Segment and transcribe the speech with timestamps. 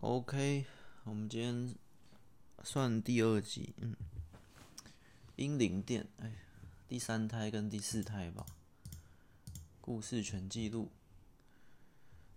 [0.00, 0.64] OK，
[1.02, 1.74] 我们今天
[2.62, 3.96] 算第二集，嗯，
[5.34, 6.36] 英灵殿，哎，
[6.86, 8.46] 第三胎跟第四胎吧，
[9.80, 10.92] 故事全记录，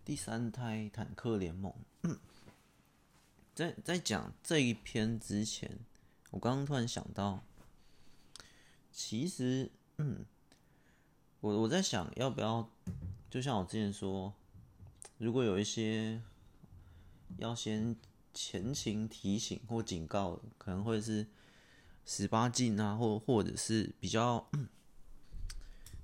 [0.03, 1.71] 第三胎坦克联盟。
[2.01, 2.17] 嗯、
[3.53, 5.77] 在在讲这一篇之前，
[6.31, 7.43] 我刚刚突然想到，
[8.91, 10.25] 其实，嗯，
[11.41, 12.67] 我我在想要不要，
[13.29, 14.33] 就像我之前说，
[15.19, 16.23] 如果有一些。
[17.37, 17.95] 要先
[18.33, 21.27] 前情提醒或警告，可能会是
[22.05, 24.49] 十八禁啊，或或者是比较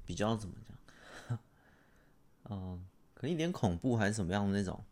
[0.06, 0.56] 比较怎么
[1.28, 1.40] 讲？
[2.50, 4.84] 嗯，可能一点恐怖还是什么样的那种，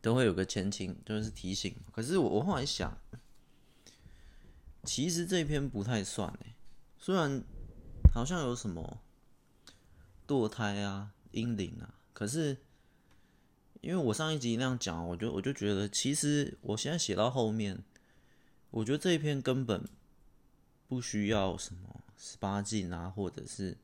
[0.00, 1.74] 都会有个前情，就是提醒。
[1.92, 2.96] 可是我我后来想，
[4.84, 6.54] 其实这篇不太算诶，
[6.98, 7.42] 虽然
[8.12, 9.00] 好像有什么
[10.26, 12.58] 堕胎啊、婴灵啊，可是。
[13.80, 17.80] 因为我上一集那样讲，我就我就觉得，其实我现在写到后面，
[18.70, 19.88] 我觉得这一篇根本
[20.88, 23.78] 不需要什么十八禁啊，或者是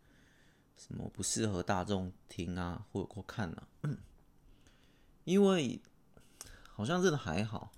[0.76, 3.68] 什么不适合大众听啊，或或看啊，
[5.22, 5.80] 因为
[6.68, 7.70] 好像真的还好，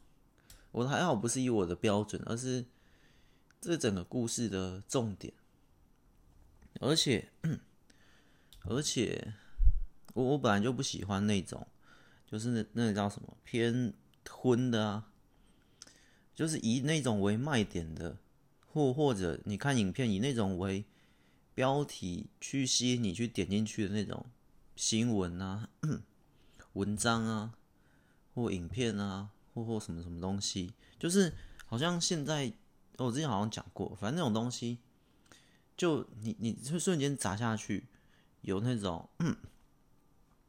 [0.73, 2.65] 我的还好不是以我的标准，而是
[3.61, 5.35] 这整个故事的重点，
[6.81, 7.29] 而且
[8.65, 9.35] 而且
[10.15, 11.67] 我我本来就不喜欢那种。
[12.27, 13.95] 就是那那个叫什么偏
[14.29, 15.13] 荤的啊，
[16.35, 18.19] 就是以那种为卖点的，
[18.67, 20.85] 或或者你看影片以那种为
[21.55, 24.27] 标题去吸引你去点进去的那种
[24.75, 25.69] 新闻啊、
[26.75, 27.55] 文章啊，
[28.35, 31.33] 或影片啊，或或什么什么东西，就是
[31.65, 32.53] 好像现在
[32.99, 34.79] 我之前好像讲过，反正那种东西，
[35.77, 37.87] 就你你就瞬间砸下去，
[38.41, 39.09] 有那种。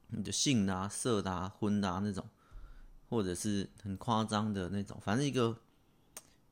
[0.10, 2.26] 你的性啊、色啊、婚啊那种，
[3.10, 5.58] 或者是很夸张的那种，反正一个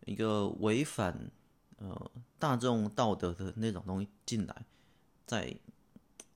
[0.06, 1.32] 一个违反
[1.78, 4.66] 呃大众道德的那种东西进来，
[5.26, 5.56] 在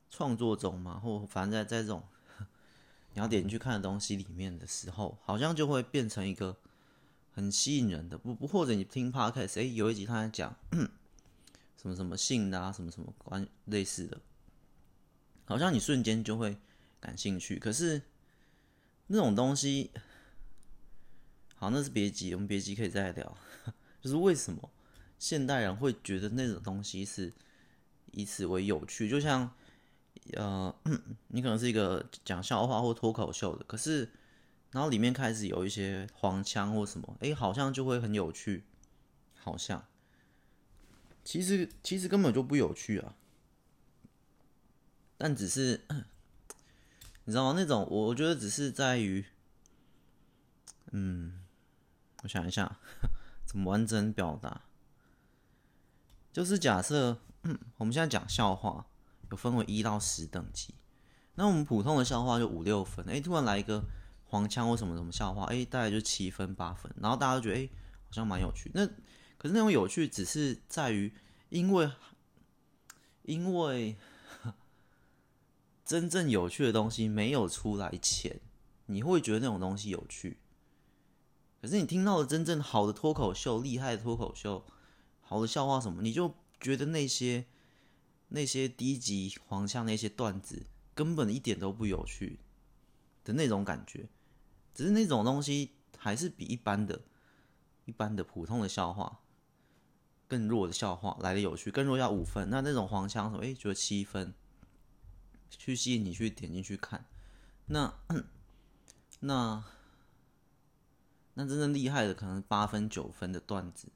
[0.08, 2.02] 创作中嘛，或反正在在这种
[3.12, 6.56] 你要点进去看的东西里面的时候，好像就会变成一个
[7.32, 8.16] 很吸引人的。
[8.16, 10.56] 不不，或者你听 podcast，哎，有一集他在讲
[11.76, 14.18] 什么什么性啊，什么什么关类似的，
[15.44, 16.56] 好像你瞬间就会。
[17.00, 18.02] 感兴趣，可是
[19.06, 19.90] 那种东西，
[21.54, 23.36] 好，那是别急，我们别急，可以再聊。
[24.00, 24.70] 就是为什么
[25.18, 27.32] 现代人会觉得那种东西是
[28.12, 29.08] 以此为有趣？
[29.08, 29.50] 就像，
[30.34, 30.74] 呃，
[31.28, 34.10] 你可能是一个讲笑话或脱口秀的，可是
[34.70, 38.64] 然后里面开始有一些黄腔或什么，哎，好像就会很有趣，
[39.34, 39.86] 好像，
[41.24, 43.16] 其实其实根本就不有趣啊，
[45.16, 45.80] 但只是。
[47.24, 47.54] 你知道吗？
[47.56, 49.24] 那种我我觉得只是在于，
[50.90, 51.44] 嗯，
[52.22, 52.78] 我想一下
[53.46, 54.62] 怎么完整表达。
[56.32, 58.86] 就是假设，嗯，我们现在讲笑话，
[59.30, 60.74] 有分为一到十等级。
[61.34, 63.84] 那我们普通的笑话就五六分，哎，突然来一个
[64.24, 66.92] 黄腔或什么什么笑话，哎，大概就七分八分。
[67.00, 67.68] 然后大家都觉得，哎，
[68.06, 68.70] 好像蛮有趣。
[68.74, 68.86] 那
[69.38, 71.14] 可是那种有趣，只是在于，
[71.50, 71.90] 因为，
[73.22, 73.96] 因为。
[75.90, 78.40] 真正有趣的东西没有出来前，
[78.86, 80.38] 你会觉得那种东西有趣。
[81.60, 84.64] 可是你听到的真正好的脱口秀、厉害的脱口秀、
[85.20, 87.44] 好的笑话什么，你就觉得那些
[88.28, 90.64] 那些低级黄腔那些段子
[90.94, 92.38] 根本一点都不有趣
[93.24, 94.08] 的那种感觉。
[94.72, 97.00] 只是那种东西还是比一般的、
[97.86, 99.18] 一般的普通的笑话
[100.28, 102.48] 更弱的笑话来的有趣，更弱要五分。
[102.48, 104.32] 那那种黄腔什么，哎，觉得七分。
[105.50, 107.04] 去吸引你去点进去看，
[107.66, 107.92] 那
[109.20, 109.62] 那
[111.34, 113.88] 那真正厉害的可能八分九分的段子，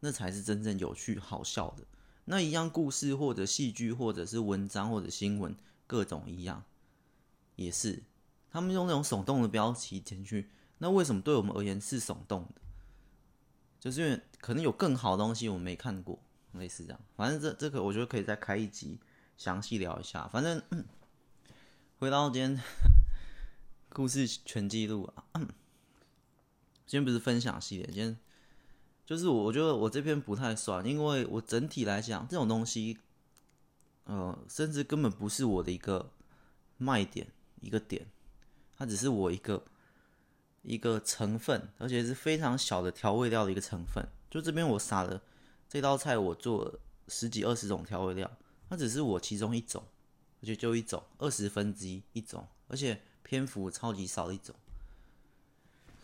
[0.00, 1.84] 那才是真正有趣好笑的。
[2.24, 5.54] 那一样故事或者戏剧或者是文章或者新闻，
[5.86, 6.64] 各种一样，
[7.56, 8.02] 也是
[8.50, 10.48] 他们用那种耸动的标题进去。
[10.78, 12.60] 那为什么对我们而言是耸动的？
[13.78, 16.18] 就是因为可能有更好的东西我们没看过，
[16.52, 17.00] 类似这样。
[17.16, 18.98] 反正这这个我觉得可以再开一集。
[19.42, 20.62] 详细聊一下，反正
[21.98, 22.62] 回到今天
[23.88, 25.24] 故事全记录啊。
[26.86, 28.16] 今天不是分享系列，今天
[29.04, 32.98] 就是我，我觉得我这篇不太算，因为我整体来讲，这种东西，
[34.04, 36.12] 呃，甚至根本不是我的一个
[36.76, 37.26] 卖点，
[37.60, 38.06] 一个点，
[38.78, 39.64] 它只是我一个
[40.62, 44.06] 一个成分，而且是非常小的调味料的一个成分。
[44.30, 45.20] 就这边我撒了
[45.68, 46.78] 这道菜，我做了
[47.08, 48.30] 十几二十种调味料。
[48.72, 49.84] 它只是我其中一种，
[50.40, 54.54] 而且就一种，二十分之一一种，而且篇幅超级少的一种。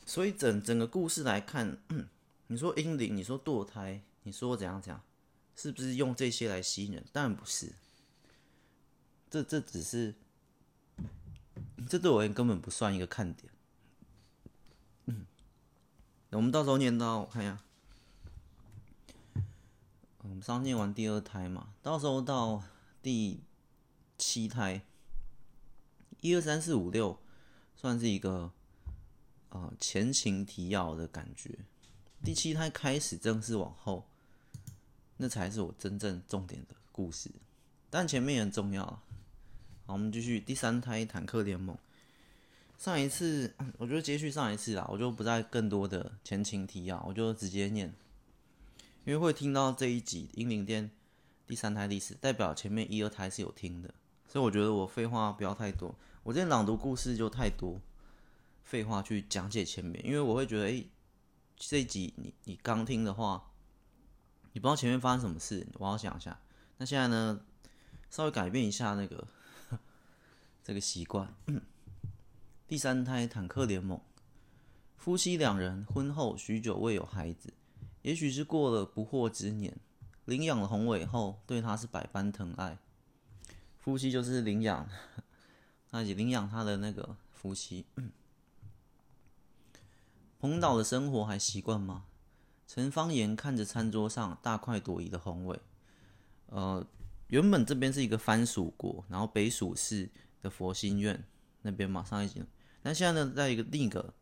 [0.04, 1.78] 所以整整个故事来看，
[2.48, 5.02] 你说阴灵，你说堕胎，你说怎样怎样，
[5.56, 7.02] 是不是用这些来吸引人？
[7.10, 7.72] 当然不是，
[9.30, 10.14] 这这只是，
[11.88, 13.50] 这对我而言根本不算一个看点。
[15.06, 15.24] 嗯，
[16.32, 17.58] 我们到时候念到，我看一下，
[20.28, 22.62] 我们上念完第二胎嘛，到时候到
[23.02, 23.40] 第
[24.16, 24.82] 七胎，
[26.20, 27.19] 一二三四五六，
[27.75, 28.52] 算是一个。
[29.50, 31.58] 啊、呃，前情提要的感觉。
[32.22, 34.06] 第七胎开始正式往后，
[35.16, 37.30] 那才是我真正重点的故事。
[37.88, 38.84] 但前面也很重要。
[39.86, 41.75] 好，我们继续第三胎坦克联盟。
[42.76, 47.90] 上一次我就接续上一次啦，我就不再更多的前情提要，我就直接念。
[49.08, 50.84] 因为会听到这一集《英灵殿》
[51.46, 53.94] 第三胎历史，代表前面一二胎是有听的，
[54.28, 55.94] 所以我觉得我废话不要太多。
[56.22, 57.81] 我今天朗读故事就太多。
[58.64, 60.84] 废话去讲解前面，因为我会觉得，哎、
[61.56, 63.50] 这一集你你刚听的话，
[64.52, 66.38] 你不知道前面发生什么事，我要想一下。
[66.76, 67.40] 那现在呢，
[68.11, 69.26] 稍微改变一下那个
[70.62, 71.34] 这个习惯。
[72.66, 73.99] 第三胎坦克联盟，
[74.99, 77.54] 夫妻两人婚后许久未有孩子，
[78.02, 79.76] 也许是过了不惑之年，
[80.24, 82.78] 领养了宏伟后，对他是百般疼爱。
[83.78, 84.88] 夫妻就是领养，
[85.90, 87.86] 那也领养他的那个夫妻。
[90.40, 92.04] 彭岛的生活还习惯吗？
[92.66, 95.58] 陈方言看着餐桌上大快朵颐的宏伟，
[96.46, 96.86] 呃，
[97.28, 100.08] 原本这边是一个番薯国，然后北蜀市
[100.42, 101.24] 的佛心院
[101.62, 102.44] 那边马上一集，
[102.82, 104.12] 那现在呢，在一个另一个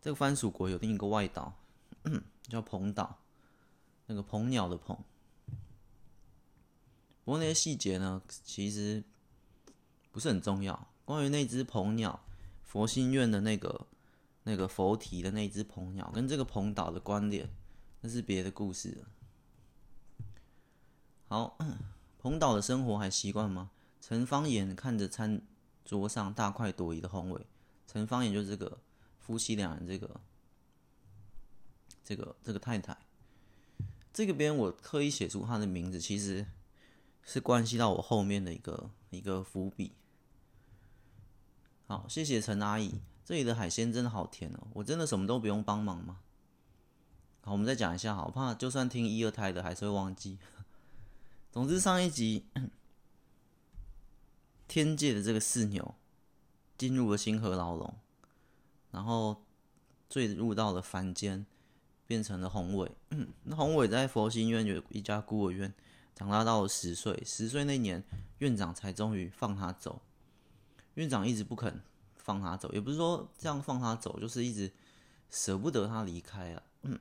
[0.00, 1.52] 这个番薯国有另一个外岛，
[2.48, 3.18] 叫彭岛，
[4.06, 4.96] 那个鹏鸟的鹏。
[7.24, 9.04] 不过那些细节呢，其实
[10.10, 10.88] 不是很重要。
[11.04, 12.24] 关于那只鹏鸟，
[12.64, 13.86] 佛心院的那个。
[14.44, 17.46] 那个佛体的那只鹏鸟跟这个鹏岛的关联，
[18.00, 19.06] 那是别的故事了。
[21.26, 21.58] 好，
[22.16, 23.70] 鹏岛的生活还习惯吗？
[24.00, 25.42] 陈方言看着餐
[25.84, 27.46] 桌上大快朵颐的宏伟，
[27.86, 28.78] 陈方言就是这个
[29.18, 30.18] 夫妻两人，这个
[32.08, 32.96] 这个这个太太。
[34.14, 36.46] 这个边我刻意写出她的名字，其实
[37.22, 39.92] 是关系到我后面的一个一个伏笔。
[41.86, 43.02] 好，谢谢陈阿姨。
[43.26, 44.68] 这里的海鲜真的好甜哦！
[44.72, 46.20] 我真的什么都不用帮忙吗？
[47.42, 50.38] 好，我们再讲一下，好怕就算听一二胎的还是会忘记。
[51.52, 52.46] 总之，上一集
[54.66, 55.94] 天界的这个四牛
[56.78, 57.94] 进入了星河牢笼，
[58.92, 59.44] 然后
[60.08, 61.44] 坠入到了凡间，
[62.08, 62.90] 变成了宏伟。
[63.44, 65.72] 那宏伟在佛心院有一家孤儿院，
[66.16, 68.02] 长大到了十岁，十岁那年
[68.38, 70.02] 院长才终于放他走。
[70.94, 71.80] 院长一直不肯。
[72.20, 74.70] 放他走，也不是说这样放他走，就是一直
[75.30, 76.62] 舍不得他离开啊。
[76.82, 76.98] 嗯，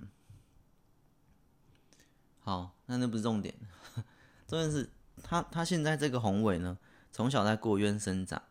[2.40, 3.54] 好，那那不是重点，
[4.48, 4.90] 重点是
[5.22, 6.78] 他他现在这个宏伟呢，
[7.12, 8.42] 从小在过院生长。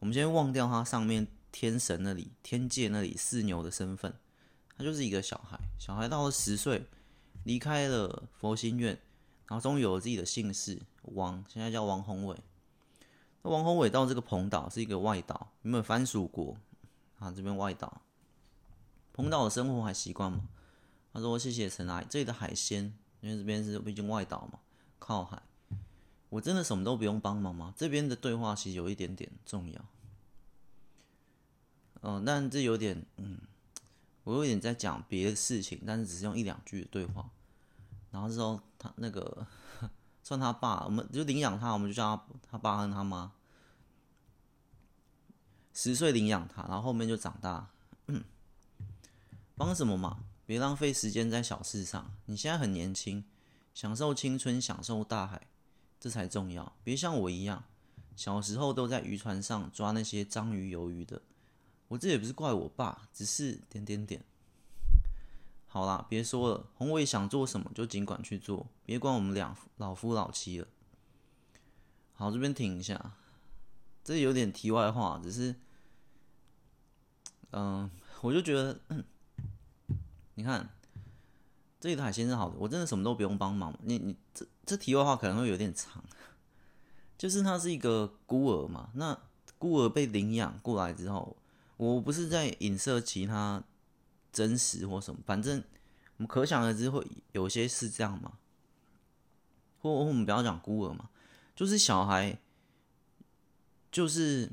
[0.00, 4.12] 我们先忘掉他上面天神那里、天界那里四牛的身份，
[4.76, 5.58] 他就是一个小孩。
[5.78, 6.86] 小孩到了十岁，
[7.44, 8.98] 离开了佛心院，
[9.46, 12.36] 然后终于有了自己的姓氏王，现在叫王宏伟。
[13.42, 16.56] 那王宏伟到这个鹏岛是一个外岛，有没有番薯国
[17.18, 17.32] 啊？
[17.32, 18.02] 这边外岛，
[19.12, 20.48] 鹏岛的生活还习惯吗？
[21.12, 24.58] 他说：“谢谢陈阿姨，这里的海鲜，因为这边是毕竟外岛嘛，
[24.98, 25.42] 靠海。
[26.28, 27.72] 我真的什么都不用帮忙吗？
[27.74, 29.84] 这边的对话其实有一点点重要。
[32.02, 33.38] 嗯、但这有点，嗯，
[34.26, 37.30] 我有点在讲别的事情，但是只是用一两句的对话。
[38.10, 39.46] 然后之后他那个。”
[40.26, 43.30] 算他爸，我们就领养他，我们就叫他他爸和他妈。
[45.72, 47.68] 十岁领养他，然后后面就长大。
[49.56, 50.24] 帮什么忙？
[50.44, 52.12] 别浪费时间在小事上。
[52.24, 53.24] 你现在很年轻，
[53.72, 55.46] 享受青春，享受大海，
[56.00, 56.72] 这才重要。
[56.82, 57.62] 别像我一样，
[58.16, 61.22] 小时候都在渔船上抓那些章鱼、鱿鱼的。
[61.88, 64.24] 我这也不是怪我爸，只是点点点。
[65.66, 70.66] 好啦，别说了，宏伟想做什么就尽管去做，别管我们俩老夫老妻了。
[72.14, 73.12] 好，这边停一下，
[74.02, 75.54] 这有点题外话，只是，
[77.50, 77.90] 嗯、
[78.22, 78.80] 我就觉得，
[80.34, 80.70] 你看，
[81.78, 83.78] 这里的海鲜是好的，我真的什么都不用帮忙。
[83.82, 86.02] 你你这这题外话可能会有点长，
[87.18, 89.18] 就是他是一个孤儿嘛，那
[89.58, 91.36] 孤儿被领养过来之后，
[91.76, 93.64] 我不是在影射其他。
[94.32, 95.64] 真实或什么，反正
[96.18, 97.02] 我们可想而知，会
[97.32, 98.36] 有些是这样嘛。
[99.80, 101.08] 或我们不要讲孤儿嘛，
[101.54, 102.38] 就是小孩，
[103.90, 104.52] 就是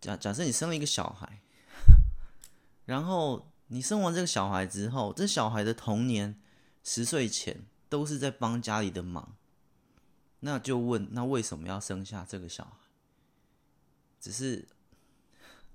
[0.00, 1.42] 假假设你生了一个小孩，
[2.86, 6.40] 然后你生完这个小孩之后，这小孩的童年
[6.82, 9.36] 十岁前都是在帮家里的忙，
[10.40, 12.88] 那就问，那为什么要生下这个小孩？
[14.18, 14.66] 只是，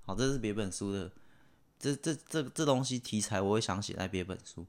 [0.04, 1.10] 好，这是别本书的，
[1.78, 4.66] 这这这这东西题材我会想写在别本书，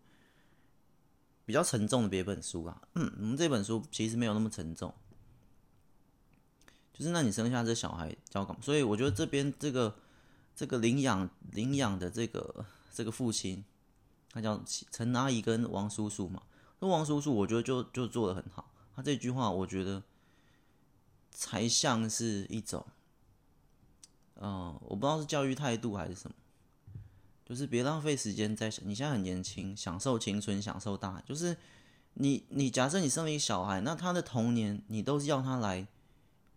[1.46, 2.82] 比较沉重的别本书啊。
[2.96, 4.94] 嗯，我们这本书其实没有那么沉重，
[6.94, 8.58] 就是那你生下这小孩叫什么？
[8.62, 9.96] 所以我觉得这边这个。
[10.58, 13.62] 这个领养领养的这个这个父亲，
[14.32, 16.42] 他叫陈阿姨跟王叔叔嘛。
[16.80, 18.72] 那王叔叔我觉得就就做的很好。
[18.96, 20.01] 他这句话我觉得
[21.30, 22.88] 才像是一种，
[24.42, 26.36] 嗯、我不知道是教育态度还是什么，
[27.46, 31.22] 就是别浪费时间在你现在很年轻，享受青春，享受大。
[31.25, 31.56] 就是
[32.15, 35.88] 你你假设你生了一个小孩，那他的童年你都是要他来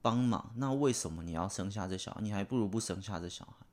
[0.00, 2.20] 帮忙，那为什么你要生下这小孩？
[2.22, 3.66] 你还不如不生下这小孩。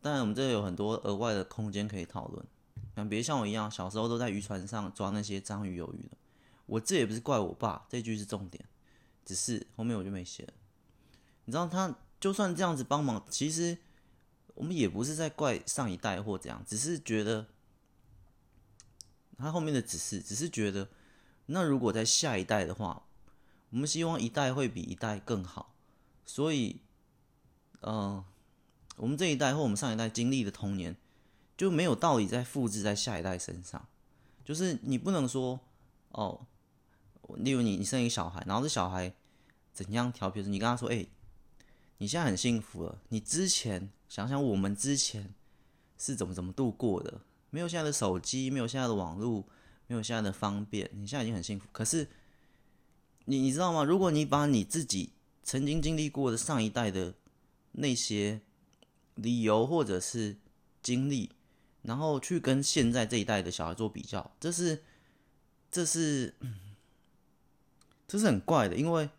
[0.00, 2.46] 当然，我们这里有很多额外的空间可以讨论。
[2.94, 6.16] 但别像我一样，小时候都在渔船上抓那些章鱼、鱿鱼的。
[6.66, 8.64] 我这也不是怪我爸，这句是重点。
[9.24, 10.52] 只是后面我就没写了。
[11.44, 13.78] 你知道，他就算这样子帮忙，其实
[14.54, 17.46] 我们也不是在怪上一代或怎样，只是觉得
[19.38, 20.90] 他后面的只是，只是觉得，
[21.46, 23.04] 那如果在下一代的话，
[23.70, 25.74] 我们希望一代会比一代更好。
[26.26, 26.82] 所以，
[27.80, 28.22] 嗯、
[28.96, 30.94] 我们这一代或我们上一代经历的童年，
[31.56, 33.88] 就没有道理再复制在下一代身上。
[34.44, 35.58] 就是你不能说
[36.10, 36.46] 哦，
[37.36, 39.14] 例如你你生一个小孩，然后这小孩
[39.72, 41.06] 怎样调皮，你跟他说：“哎，
[42.00, 43.00] 你现在很幸福了。
[43.08, 45.32] 你之前想想我们之前
[45.96, 49.44] 是怎么怎么度过的，没有现在的手机，没有现在的网络，
[49.86, 51.66] 没有现在的方便，你现在已经很幸福。
[51.72, 52.08] 可是
[53.24, 53.84] 你你知道吗？
[53.84, 57.14] 如果你把你自己曾经经历过的上一代的
[57.72, 58.40] 那些。
[59.16, 60.38] 理由或者是
[60.82, 61.30] 经历，
[61.82, 64.82] 然后去跟现在这一代的小孩做比较，这是，
[65.70, 66.34] 这是，
[68.08, 69.10] 这是很怪的，因为，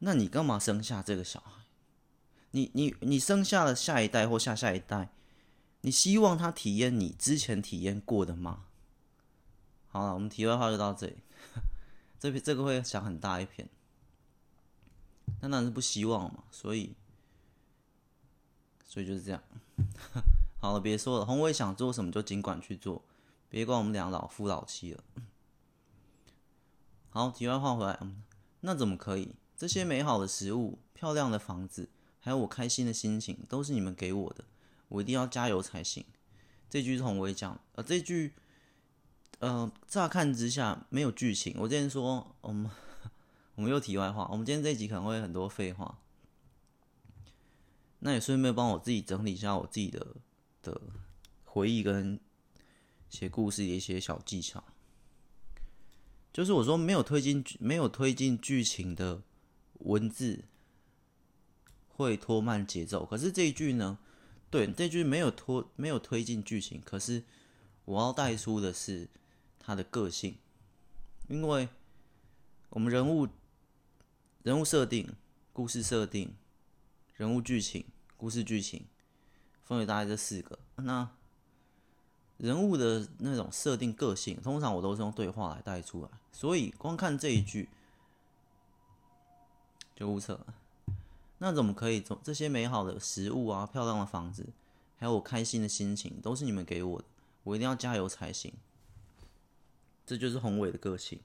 [0.00, 1.61] 那你干嘛生下这个小孩？
[2.52, 5.10] 你你你生下了下一代或下下一代，
[5.82, 8.64] 你希望他体验你之前体验过的吗？
[9.88, 11.16] 好了，我们题外话就到这里，
[12.18, 13.68] 这边这个会想很大一篇，
[15.40, 16.94] 那当然是不希望嘛，所以。
[18.84, 19.42] 所以就是这样，
[20.60, 21.24] 好了，别说了。
[21.24, 23.02] 宏伟想做什么就尽管去做，
[23.48, 25.02] 别管我们俩老夫老妻了。
[27.08, 27.98] 好，题外话回来，
[28.60, 29.34] 那怎么可以？
[29.56, 31.88] 这些美好的食物、漂亮的房子，
[32.24, 34.44] 还有我开心的心情，都是你们给我的，
[34.88, 36.04] 我一定要加油才行。
[36.70, 38.32] 这句是宏伟讲，呃，这句，
[39.40, 41.56] 呃，乍看之下没有剧情。
[41.58, 42.70] 我之前说，我们
[43.56, 45.98] 我们又题外话，我们今天这一集可能会很多废话。
[47.98, 50.16] 那也顺便帮我自己整理一下我自己的
[50.62, 50.80] 的
[51.44, 52.20] 回忆跟
[53.10, 54.62] 写故事的一些小技巧。
[56.32, 59.22] 就是我说没有推进没有推进剧情的
[59.80, 60.44] 文字
[62.02, 63.98] 会拖慢节奏，可是这一句呢，
[64.50, 67.22] 对，这句没有拖没有推进剧情，可是
[67.84, 69.08] 我要带出的是
[69.58, 70.36] 他的个性，
[71.28, 71.68] 因为
[72.70, 73.28] 我们人物
[74.42, 75.14] 人物设定、
[75.52, 76.34] 故事设定、
[77.14, 77.86] 人物剧情。
[78.14, 78.86] 故事剧情
[79.64, 81.10] 分为大概这四个，那
[82.36, 87.68] 人物的那种设定个性，通常我都是用对话来带出来，所以光看这一句
[89.96, 90.54] 就无策了。
[91.42, 92.00] 那怎么可以？
[92.00, 94.46] 从这些美好的食物啊、漂亮的房子，
[94.96, 97.04] 还有我开心的心情，都是你们给我的，
[97.42, 98.52] 我一定要加油才行。
[100.06, 101.18] 这就是宏伟的个性。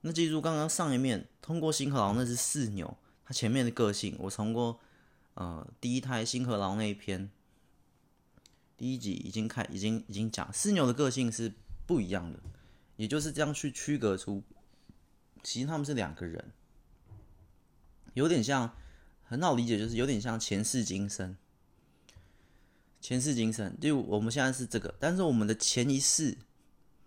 [0.00, 4.80] 那记住，刚刚上一面通过星河狼那只四牛，它前面的个性，我通过。
[5.34, 7.30] 呃，第一胎星河狼那一篇，
[8.76, 11.52] 第一集已经开，已经已经讲四牛的个性是
[11.86, 12.40] 不一样的，
[12.96, 14.42] 也就是这样去区隔出，
[15.44, 16.50] 其实他们是两个人，
[18.14, 18.74] 有点像，
[19.28, 21.36] 很好理解，就是有点像前世今生，
[23.00, 26.36] 前世今生，就我们现在是这个，但是我们的前一世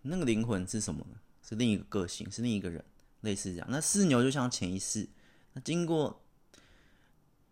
[0.02, 1.20] 那个灵魂是什么呢？
[1.42, 2.82] 是另一个个性，是另一个人，
[3.20, 3.66] 类似这样。
[3.70, 5.08] 那四牛就像前一世，
[5.52, 6.20] 那经过。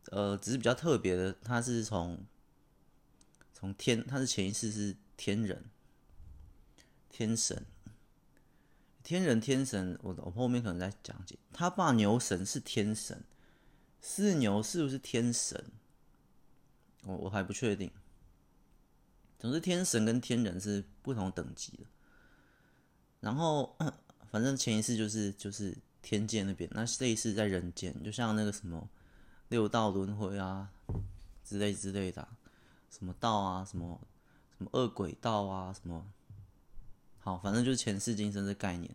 [0.07, 2.19] 呃，只是比较特别的，他是从
[3.53, 5.67] 从天，他是前一世是天人，
[7.09, 7.65] 天神，
[9.05, 11.39] 天人天神，我我后面可能再讲解。
[11.53, 13.23] 他爸牛神是天神，
[14.01, 15.65] 四牛是不是天神？
[17.05, 17.91] 我我还不确定。
[19.39, 21.85] 总之，天神跟天人是不同等级的。
[23.21, 23.77] 然后，
[24.31, 28.89] 反正前一世就是就是天界那边，那这一世在人间，就像那个什么。
[29.49, 30.71] 六道轮回啊，
[31.43, 32.29] 之类之类的，
[32.89, 34.01] 什么道啊，什么
[34.57, 36.07] 什么恶鬼道啊，什么
[37.19, 38.95] 好，反正就是前世今生的概念。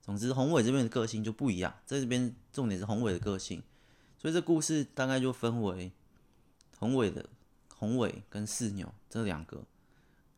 [0.00, 3.62] 总之，宏伟这边的个性就不一样，在这边重点是宏伟的个性，
[4.24, 5.92] 所以这故事大概就分为
[6.78, 7.28] 宏伟的
[7.76, 9.62] 宏伟跟四牛这两个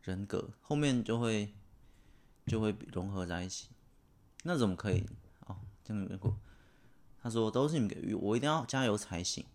[0.03, 1.53] 人格，后面就会
[2.45, 3.69] 就会融合在一起。
[4.43, 5.05] 那怎么可以？
[5.45, 6.37] 哦，这样没过。
[7.21, 9.45] 他说都是你们给予，我一定要加油才行。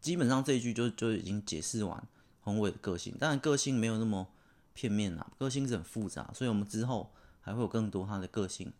[0.00, 2.08] 基本上这一句就就已经解释完
[2.40, 4.28] 宏伟的个性，当然个性没有那么
[4.72, 7.12] 片面啦，个性是很复杂，所以我们之后。
[7.46, 8.72] 还会有更多他的个性。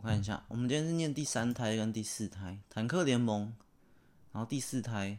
[0.00, 3.52] 我看一下，我们今天是念第三胎跟第四胎，坦克联盟，
[4.32, 5.18] 然后第四胎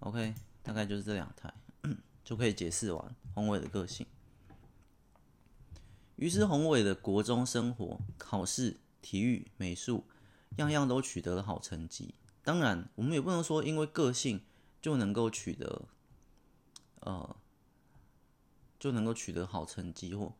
[0.00, 1.50] ，OK，大概就是这两胎
[2.22, 4.06] 就可以解释完宏伟的个性。
[6.16, 10.04] 于是宏伟的国中生活、考试、体育、美术，
[10.58, 12.14] 样样都取得了好成绩。
[12.44, 14.44] 当然，我们也不能说因为个性
[14.82, 15.88] 就能够取得，
[17.00, 17.36] 呃。
[18.78, 20.34] 就能够取得好成绩或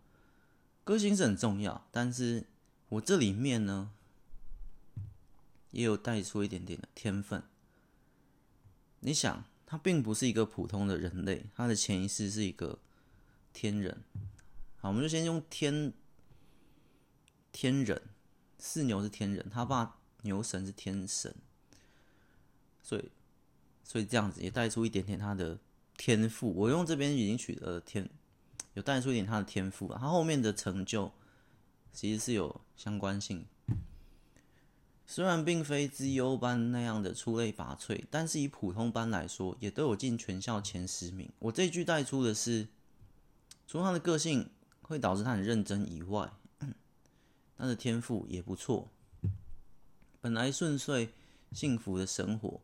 [0.83, 2.45] 个性是很重要，但是
[2.93, 3.91] 我这里面呢，
[5.71, 7.43] 也有带出一点点的天分。
[9.01, 12.79] 你想，他并不是一个普通的人类，他的潜意识是一个
[13.55, 14.03] 天人。
[14.77, 15.95] 好，我们就先用天
[17.51, 18.11] 天人，
[18.59, 21.35] 四牛是天人，他爸牛神是天神，
[22.83, 23.11] 所以
[23.83, 25.59] 所以这样子也带出一点点他的
[25.97, 26.53] 天赋。
[26.53, 28.11] 我用这边已经取得了天。
[28.75, 31.13] 有带出一点他的天赋啊，他后面的成就
[31.93, 33.47] 其实是有相关性。
[35.07, 41.31] 虽然并非资优班那样的出类拔萃，但是以普通班来说，也都有进全校前十名。
[41.39, 42.69] 我这句带出的是，
[43.67, 44.49] 除了他的个性
[44.81, 46.33] 会导致他很认真以外，
[47.59, 48.89] 他的天赋也不错。
[50.21, 51.13] 本来顺遂
[51.53, 52.63] 幸福的生活，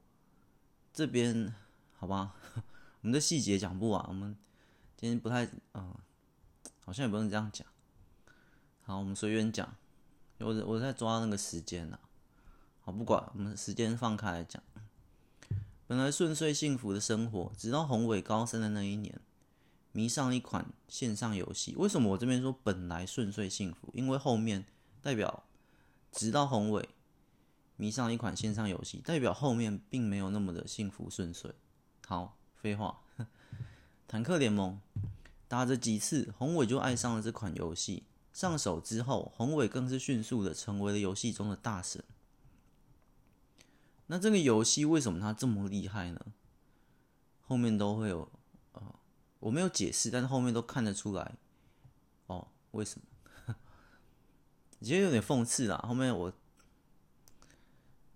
[0.92, 1.52] 这边
[1.96, 2.34] 好吧，
[3.02, 4.34] 我们的细节讲不完，我们。
[4.96, 5.94] 今天不太，嗯，
[6.84, 7.66] 好像也不能这样讲。
[8.88, 9.76] 好，我们随缘讲。
[10.38, 11.98] 我我在抓那个时间呢。
[12.80, 14.62] 好，不管我们时间放开来讲。
[15.86, 19.20] 本来顺遂幸福的生活，直到宏伟高三的那一年，
[19.92, 21.74] 迷上一款线上游戏。
[21.76, 23.90] 为什么我这边说本来顺遂幸福？
[23.92, 24.64] 因为后面
[25.02, 25.44] 代表
[26.10, 26.88] 直到宏伟
[27.76, 31.54] 迷上一款线上游戏，代表后面并没有那么的幸福顺遂。
[32.06, 33.02] 好，废话。
[34.08, 34.80] 坦克联盟
[35.46, 38.04] 打着几次，宏伟就爱上了这款游戏。
[38.38, 42.04] 上手之后，宏伟更是迅速的成为了游戏中的大神。
[44.06, 46.24] 那这个游戏为什么它这么厉害呢？
[47.42, 48.30] 后面都会有，
[48.74, 48.94] 呃，
[49.40, 51.34] 我没有解释，但是后面都看得出来。
[52.28, 53.56] 哦，为什么？
[54.82, 55.76] 其实有点讽刺啦。
[55.78, 56.32] 后面我，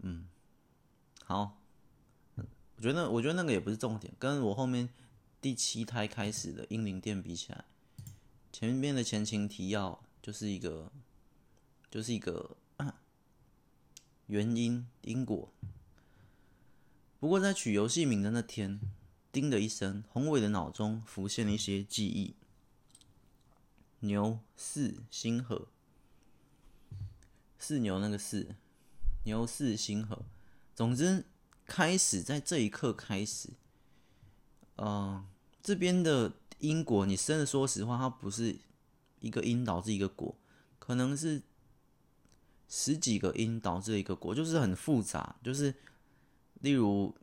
[0.02, 0.28] 嗯，
[1.24, 1.58] 好，
[2.36, 4.88] 我觉得，我觉得那个也不是重点，跟我后面。
[5.40, 7.64] 第七胎开始的英灵殿比起来，
[8.52, 10.92] 前面的前情提要就是一个，
[11.90, 12.56] 就是一个
[14.26, 15.52] 原因因果。
[17.18, 18.80] 不过在取游戏名的那天，
[19.32, 22.34] 叮的一声，宏伟的脑中浮现了一些记忆。
[24.00, 25.68] 牛四星河，
[27.58, 28.54] 四牛那个四，
[29.24, 30.24] 牛四星河。
[30.74, 31.24] 总之，
[31.66, 33.50] 开始在这一刻开始，
[34.76, 35.24] 嗯、
[35.62, 38.58] 这边的因果，你真的说实话，它不是
[39.22, 40.36] 一个因导致一个果，
[40.78, 41.40] 可能是
[42.68, 45.36] 十几个因导致一个果，就是很复杂。
[45.42, 45.74] 就是
[46.60, 47.14] 例如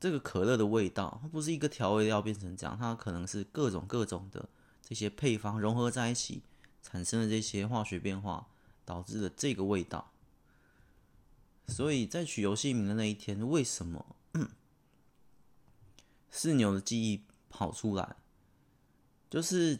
[0.00, 4.48] 这个可乐的味道，它不是一个调味料变成这样，它可能是各种各种的
[4.80, 6.42] 这些配方融合在一起，
[6.82, 8.48] 产生的这些化学变化，
[8.84, 10.12] 导致了这个味道。
[11.66, 14.16] 所以在取游戏名的那一天，为什么？
[16.36, 18.16] 四牛的记忆跑出来，
[19.30, 19.78] 就是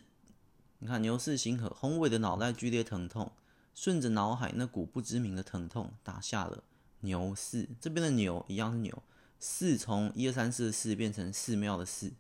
[0.85, 3.33] 你看牛四星河，宏伟的脑袋剧烈疼痛，
[3.75, 6.63] 顺着脑海那股不知名的疼痛打下了
[7.01, 7.67] 牛四。
[7.81, 9.03] 这边的牛一样是牛，
[9.41, 12.13] 四从一二三四的四变成寺庙的寺。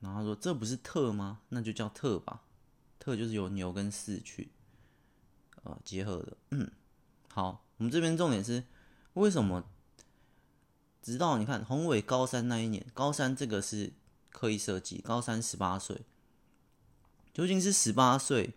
[0.00, 1.40] 然后说：“这不是特吗？
[1.50, 2.44] 那就叫特吧。
[2.98, 4.50] 特就是由牛跟四去
[5.64, 6.38] 呃结合的。
[6.52, 6.72] 嗯，
[7.28, 8.64] 好，我们这边重点是
[9.12, 9.68] 为什么？”
[11.02, 13.92] 直到你看宏伟高三那一年，高三这个是
[14.30, 16.06] 刻意设计，高三十八岁，
[17.34, 18.54] 究竟是十八岁，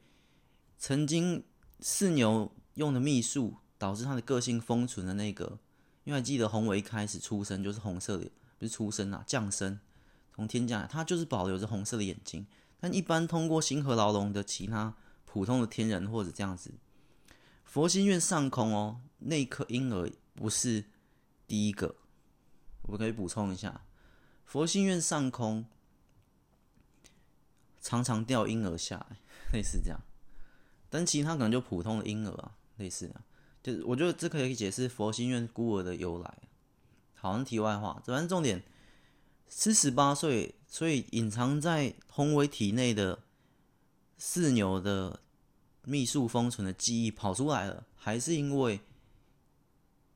[0.77, 1.43] 曾经
[1.79, 5.57] 四牛用的秘术导致他的个性封存的那个，
[6.03, 9.79] 因为还记得红伟一开始出生就是红色的，不是出生啊，降生
[10.31, 12.45] 从天降，他就是保留着红色的眼睛，
[12.79, 16.71] 但一般通过星河牢笼的其他普通的天人或者这样子，
[17.65, 20.85] 佛心院上空哦，那颗婴儿不是
[21.47, 21.95] 第一个。
[22.83, 23.81] 我可以补充一下，
[24.45, 25.65] 佛心院上空
[27.87, 29.17] 常常掉婴儿下来，
[29.57, 29.97] 类似这样。
[30.89, 33.23] 但其他可能就普通的婴儿啊，类似啊，
[33.63, 36.37] 就我觉得这可以解释佛心院孤儿的由来。
[37.15, 38.61] 好，像题外话，反正重点
[39.47, 43.19] 是十八岁，所以隐藏在宏伟体内的
[44.17, 45.21] 四牛的
[45.85, 48.81] 秘术封存的记忆跑出来了，还是因为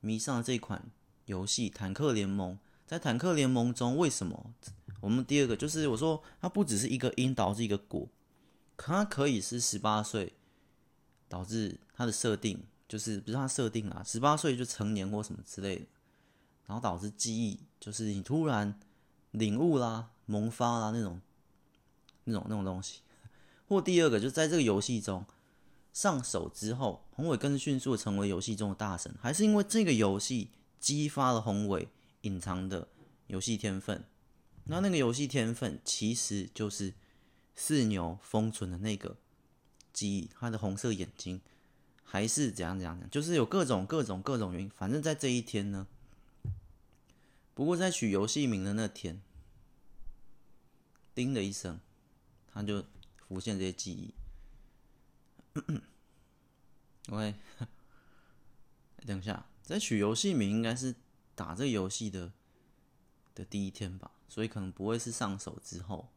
[0.02, 0.92] 迷上了这款
[1.26, 2.56] 游戏《坦克联盟》。
[2.86, 4.54] 在《坦克联盟》中，为什么
[5.02, 8.08] 我们第二个就是我说它不只是一个因导致一个果，
[8.78, 10.34] 可它可以是十八岁。
[11.32, 15.86] 导致他的设定就是不是他设定啊，十八岁就成年或什么之类的，
[16.68, 18.78] 然后导致记忆就是你突然
[19.32, 21.22] 领悟啦、萌发啦那种、
[22.26, 23.00] 那种、那种东西。
[23.70, 25.26] 或第二个就在这个游戏中
[25.94, 30.50] 上手之后，宏伟更迅速成为游戏中的大神，还是因为这个游戏
[30.82, 31.88] 激发了宏伟
[32.24, 32.90] 隐藏的
[33.28, 34.04] 游戏天分？
[34.66, 36.94] 那那个游戏天分其实就是
[37.56, 39.18] 四牛封存的那个。
[39.94, 41.42] 记忆，他的红色眼睛，
[42.06, 44.70] 还是怎样怎样，就是有各种各种各种原因。
[44.70, 45.86] 反正，在这一天呢，
[47.54, 49.22] 不过在取游戏名的那天，
[51.14, 51.82] 叮的一声，
[52.54, 52.86] 他就
[53.28, 54.14] 浮现这些记忆。
[57.12, 57.36] OK，
[59.06, 60.96] 等一下，在取游戏名应该是
[61.36, 62.32] 打这游戏的
[63.36, 66.08] 的第一天吧，所以可能不会是上手之后。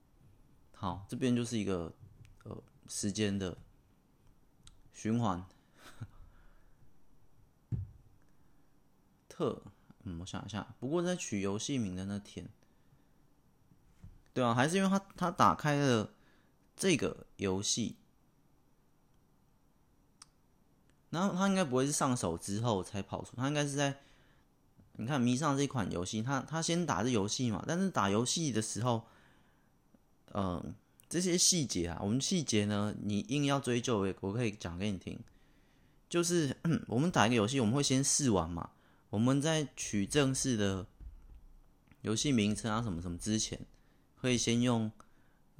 [0.73, 1.93] 好，这边就是一个
[2.45, 3.59] 呃时间的。
[4.93, 5.45] 循环，
[9.29, 9.61] 特，
[10.05, 10.73] 嗯，我想一下。
[10.79, 12.49] 不过在取游戏名的那天，
[14.33, 16.15] 对啊，还是因为他他打开了
[16.77, 17.97] 这个游戏，
[21.11, 24.01] 然后他应该不会是上手之后才跑出，他应该是在
[24.97, 29.05] 你看迷上这款游戏，他他先打这游戏嘛，但是打游戏的时候，
[30.33, 30.75] 嗯、
[31.09, 35.19] 这些细节啊，我们细节呢，你硬要追究，我可以讲给你听。
[36.09, 38.71] 就是 我们打一个游戏，我们会先试玩嘛。
[39.11, 40.87] 我们在取正式的
[42.03, 43.61] 游戏名称啊什么什么之前，
[44.17, 44.91] 会先用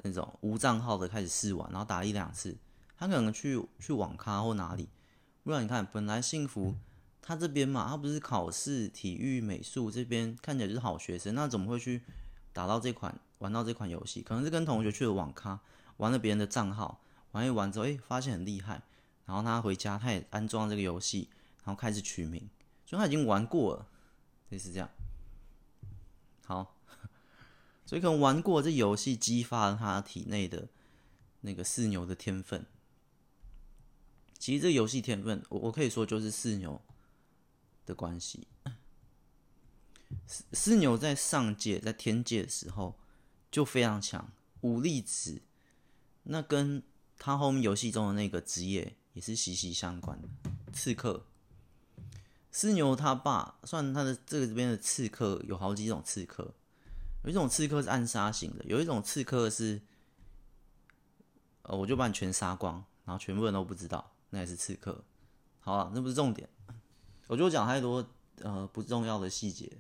[0.05, 2.57] 那种无账号的开始试玩，然后打一两次。
[2.97, 4.89] 他可能去去网咖或哪里，
[5.43, 6.77] 不然你看，本来幸福
[7.27, 12.03] 他这边嘛，他不是考试、体育、美术这边看起来就是好学生，那怎么会去
[12.53, 13.19] 打到这款？
[13.39, 15.59] 玩到这款游戏，可能是跟同学去了网咖，
[15.97, 17.01] 玩了别人的账号，
[17.33, 18.83] 玩一玩之后，诶，发现很厉害，
[19.25, 21.31] 然后他回家，他也安装这个游戏，
[21.65, 22.47] 然后开始取名，
[22.85, 23.89] 所以他已经玩过了，
[24.51, 24.89] 类似这样。
[26.45, 26.77] 好，
[27.87, 30.69] 所以可能玩过这游戏，激发了他体内的
[31.41, 32.67] 那个四牛的天分。
[34.39, 36.81] 其实这游戏天分，我我可以说就是四牛
[37.85, 38.47] 的关系。
[40.27, 42.99] 四四牛在上界，在天界的时候。
[43.51, 45.41] 就非常强，武力值，
[46.25, 46.83] 那跟
[47.17, 50.29] 他后面游戏中的那个职业也是息息相关的。
[50.73, 51.25] 刺客，
[52.51, 56.53] 四牛他爸算他的这个这边的刺客有好几种刺客，
[57.23, 59.81] 有一种刺客是暗杀型的，有一种刺客是，
[61.63, 65.05] 呃，我就把你全杀光，然后全部人都不知道，那也是刺客。
[65.61, 66.49] 好了，那不是重点，
[67.27, 68.07] 我就讲太多
[68.43, 69.71] 呃不重要的细节，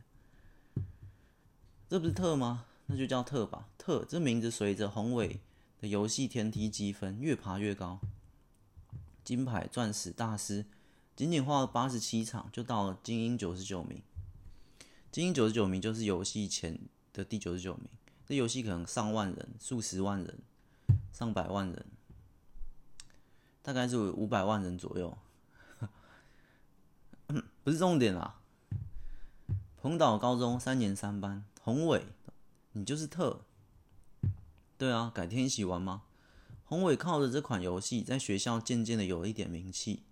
[1.88, 2.64] 这不是特吗？
[2.86, 5.40] 那就叫特吧，特这名字随着宏伟
[5.80, 7.98] 的游戏天梯积分越爬越高，
[9.24, 10.66] 金牌、钻石、大师，
[11.16, 14.02] 仅仅花了八十七场就到了精英九十九名。
[15.12, 16.78] 精英九十九名就是游戏前
[17.12, 17.88] 的第九十九名。
[18.26, 20.38] 这游戏可能上万人、数十万人、
[21.12, 21.86] 上百万人，
[23.62, 25.16] 大概是五百万人左右。
[27.62, 28.40] 不是重点啦。
[29.80, 32.06] 彭岛高中三年三班，宏伟。
[32.76, 33.44] 你就是特，
[34.76, 36.02] 对啊，改天一起玩吗？
[36.64, 40.02] 宏伟靠着这款游戏在学校渐渐的有了一点名气。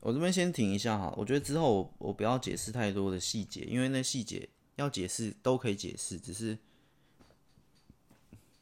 [0.00, 6.58] 我这边先停一下哈，我觉得之后我我不要解释太多的细节，因为那细节要解释都可以解释，只是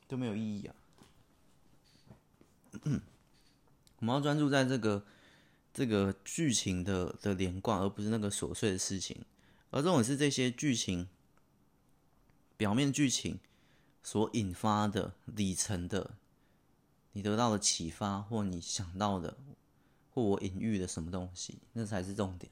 [0.06, 0.74] 都没有意义啊。
[4.00, 5.06] 我们要专注在这个
[5.76, 9.22] 这个剧情的的连贯，而不是那个琐碎的事情。
[9.70, 11.06] 而这种是这些剧情。
[12.56, 13.38] 表面剧情
[14.02, 16.14] 所引发的里层的，
[17.12, 19.36] 你得到的启发，或你想到的，
[20.14, 22.50] 或我隐喻的什么东西，那才是重点。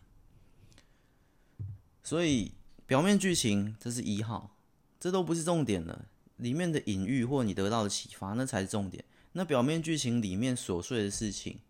[2.02, 2.52] 所以
[2.84, 4.54] 表面剧情这是一号，
[5.00, 6.04] 这都不是重点了。
[6.36, 9.02] 里面的隐喻或你得到的启发，那才是重点。
[9.32, 11.60] 那表面剧情里面琐碎的事情，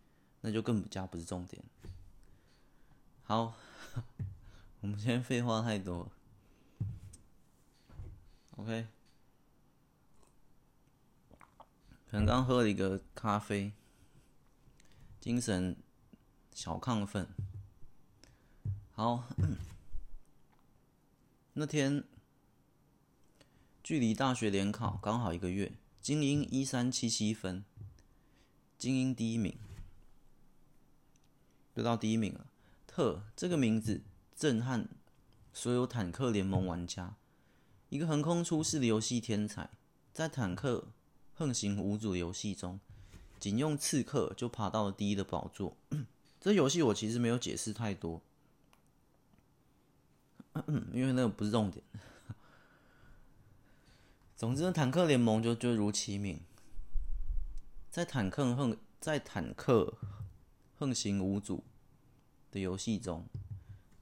[0.47, 1.65] 那就更加不是重点。
[3.23, 3.55] 好，
[4.83, 6.13] 我们今天废话太多。
[8.57, 8.87] OK，
[12.11, 13.73] 可能刚喝了一个咖啡，
[15.19, 15.75] 精神
[16.53, 17.27] 小亢奋。
[18.93, 19.25] 好，
[21.55, 22.05] 那天
[23.83, 27.65] 距离大学联考刚好一个月，精英一三七七分，
[28.77, 29.57] 精英第一名，
[31.75, 32.47] 得到第一名了。
[32.87, 34.01] 特这个名字
[34.35, 34.89] 震撼
[35.53, 37.17] 所有坦克联盟玩家。
[37.91, 39.69] 一个横空出世的游戏天才，
[40.13, 40.89] 在坦克
[41.35, 42.81] 横行无阻的游戏中，
[43.39, 45.77] 仅用刺客就爬到了第一的宝座。
[46.41, 48.21] 这游戏我其实没有解释太多，
[50.93, 51.85] 因为那个不是重点。
[54.37, 56.41] 总之，坦克联盟就就如其名，
[57.91, 59.95] 在坦克横在坦克
[60.77, 61.65] 横行无阻
[62.51, 63.27] 的游戏中。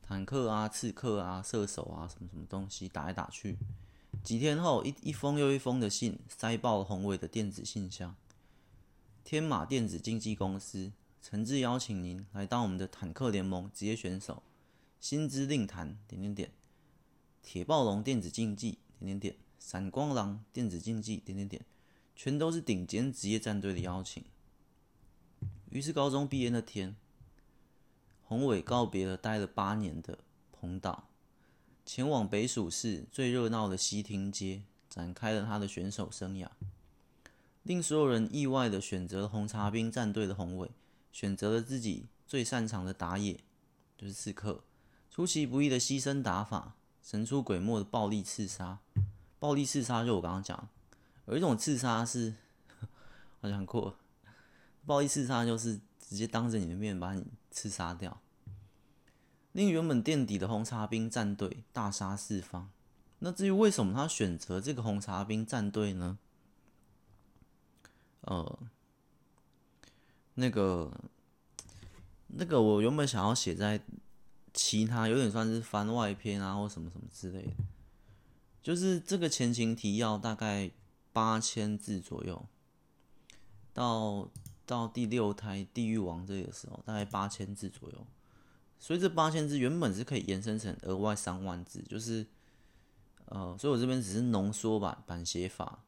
[0.02, 3.56] 坦克啊，刺客啊，射手啊，什么什么东西打来打去。
[4.22, 8.14] 几天后，一一封又一封的信塞爆了宏伟的电子信箱。
[9.24, 14.42] 天马电子竞技公司诚挚邀请您来当我们的坦克联盟职业选手，
[15.00, 15.96] 薪资另谈。
[16.06, 16.52] 点点点。
[17.42, 18.78] 铁暴龙电子竞技。
[18.98, 19.36] 点点点。
[19.58, 21.16] 闪光狼电子竞技。
[21.18, 21.64] 点点点。
[22.14, 24.24] 全都是顶尖职业战队的邀请。
[25.72, 26.94] 于是高中毕业那天。
[28.24, 30.18] 宏伟告别了待了八年的
[30.52, 31.08] 彭岛，
[31.86, 36.46] 前往北薯市最热闹的西町街，展开了他的选手生涯。
[37.62, 40.70] 令所有人意外的选择了红茶兵战队的宏伟，
[41.10, 43.40] 选择了自己最擅长的打野，
[43.96, 44.62] 就是刺客，
[45.10, 48.78] 出其不意的牺牲打法，神出鬼没的暴力刺杀。
[49.38, 50.68] 暴力刺杀就我刚刚讲，
[51.26, 52.34] 有一种刺杀是，
[53.40, 53.92] 好像很酷，
[54.86, 58.20] 暴力刺杀就是直接当着你的面把你刺杀掉。
[59.52, 62.70] 令原本垫底的红茶兵战队大杀四方。
[63.18, 66.18] 那至于为什么他选择这个红茶兵战队呢？
[68.22, 68.58] 呃，
[70.34, 70.90] 那个，
[72.28, 73.80] 那个我原本想要写在
[74.54, 77.52] 其他，有点算是番外篇啊，或什么什么之类的。
[78.62, 80.70] 就是这个前情提要大概
[81.12, 82.46] 八千字左右，
[83.74, 84.30] 到
[84.72, 88.06] 到第六胎地狱王这个时候，大概八千字左右。
[88.78, 92.26] 所以这八千字原本是可以延伸成额外三万字，就是，
[93.26, 95.84] 呃，所以我这边只是浓缩版版写法。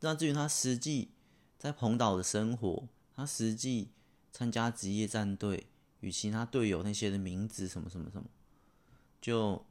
[0.00, 1.10] 那至于他实际
[1.58, 3.90] 在彭岛的生活，他实际
[4.32, 5.66] 参加职业战队
[6.00, 8.28] 与其他队友那些的名字什么什么什么，
[9.20, 9.64] 就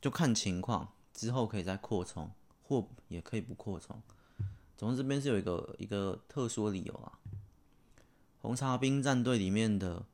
[0.00, 2.30] 就看情况，之后可以再扩充，
[2.62, 4.00] 或也可以不扩充。
[4.78, 7.18] 总之这边是有一个一个特殊理由啊，
[8.42, 10.04] 红茶兵战队里面的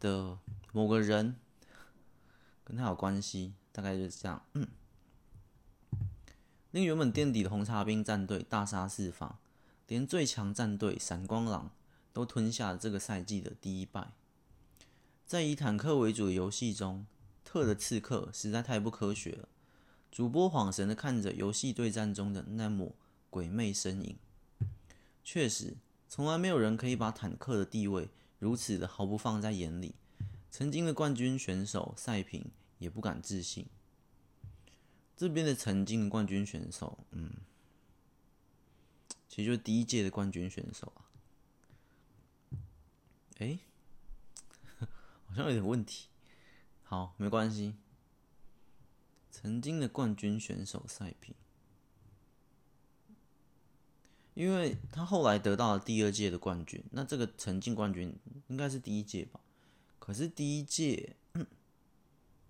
[0.00, 0.38] 的。
[0.70, 1.34] 某个人
[2.62, 4.44] 跟他有关系，大概就是这样。
[4.52, 4.68] 嗯，
[6.70, 9.38] 令原本垫底的红茶兵战队大杀四方，
[9.86, 11.70] 连最强战队闪光狼
[12.12, 14.12] 都吞下了这个赛季的第一败。
[15.26, 17.06] 在以坦克为主的游戏中，
[17.42, 19.48] 特的刺客实在太不科学了。
[20.12, 22.94] 主播恍神的看着游戏对战中的那抹
[23.30, 24.18] 鬼魅身影，
[25.24, 25.78] 确实，
[26.08, 29.94] 从来没有人可以把坦克的地位如此的毫不放在眼里。
[30.50, 33.66] 曾经的冠军选手赛平也不敢置信。
[35.14, 37.32] 这边的曾经的冠军选手，嗯，
[39.28, 41.04] 其实就是第一届的冠军选手啊。
[43.38, 43.58] 哎，
[45.26, 46.08] 好像有点问题。
[46.82, 47.74] 好，没关系。
[49.30, 51.34] 曾经的冠军选手赛平，
[54.38, 59.40] 因为他后来得到了第二届的冠军，那这个曾经冠军应该是第一届吧。
[59.98, 61.16] 可是第一届，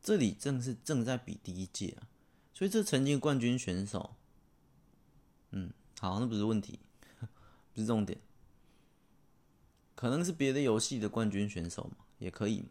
[0.02, 2.04] 这里正是正在比第一届啊，
[2.52, 4.16] 所以这曾经冠军选手，
[5.52, 6.78] 嗯，好，那不是问题，
[7.72, 8.20] 不是重点，
[9.94, 12.68] 可能是别的游戏的冠军选手嘛，也可以嘛。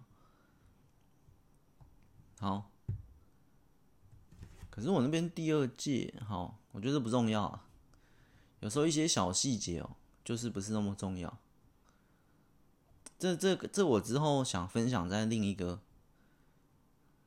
[2.37, 2.69] 好，
[4.69, 7.66] 可是我那边第二届，好，我觉得不重要啊，
[8.59, 11.37] 有时候一些小细节哦，就是不是那么重要。
[13.19, 15.81] 这这这我之后想分享在另一个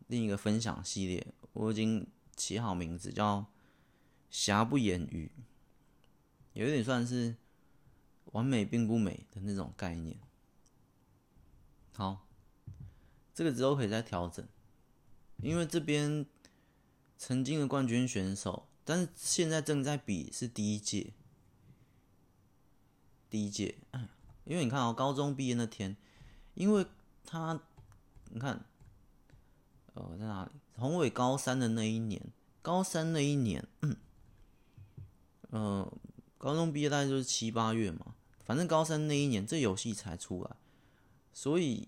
[0.07, 3.47] 另一个分享系列，我已经起好名字叫
[4.31, 5.31] “瑕不掩瑜”，
[6.55, 7.37] 有点算是
[8.27, 10.17] 完美并不美的那种概念。
[11.95, 12.27] 好，
[13.35, 14.47] 这个之后可以再调整，
[15.43, 16.25] 因为这边
[17.19, 21.13] 曾经的冠军选手，但是现在正在比是第一届，
[23.31, 23.77] 第一届。
[24.45, 25.97] 因为你看哦，高中毕业那天，
[26.55, 26.85] 因为
[27.25, 27.61] 他，
[28.31, 28.65] 你看，
[29.95, 30.51] 呃，在哪里？
[30.77, 32.21] 宏伟高三的那一年，
[32.61, 33.97] 高三那一年，嗯，
[35.51, 35.93] 呃，
[36.37, 38.15] 高中毕业大概就是七八月嘛，
[38.45, 40.57] 反正高三那一年这游戏才出来，
[41.33, 41.87] 所以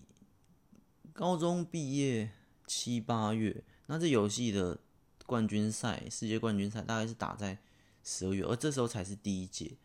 [1.11, 2.31] 高中毕业
[2.65, 4.79] 七八月，那这游戏的
[5.25, 7.57] 冠军赛、世界冠军赛大概是打在
[8.03, 9.75] 十二月，而这时候才是第一届，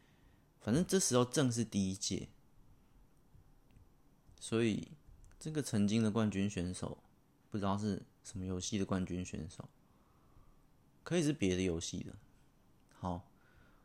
[0.68, 2.28] 反正这时候正是第一届，
[4.38, 4.88] 所以
[5.40, 6.98] 这个曾经的冠军选手
[7.48, 9.66] 不知道是什么游戏的冠军选手。
[11.02, 12.12] 可以是别的游戏的，
[12.98, 13.26] 好，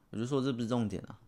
[0.10, 1.22] 我就说这不是重点啊。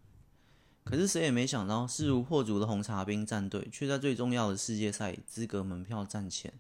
[0.84, 6.54] 可是谁也没想到，势如破竹的红茶兵战队，却在最重要的世界赛资格门票战前，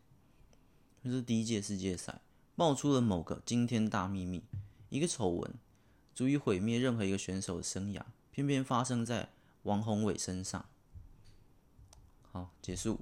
[1.03, 2.21] 就是第一届世界赛，
[2.55, 4.45] 爆出了某个惊天大秘密，
[4.87, 5.53] 一个丑闻，
[6.13, 8.01] 足以毁灭任何一个选手的生涯，
[8.35, 9.29] 偏偏发生在
[9.63, 10.65] 王宏伟身上。
[12.33, 12.99] 好，结束。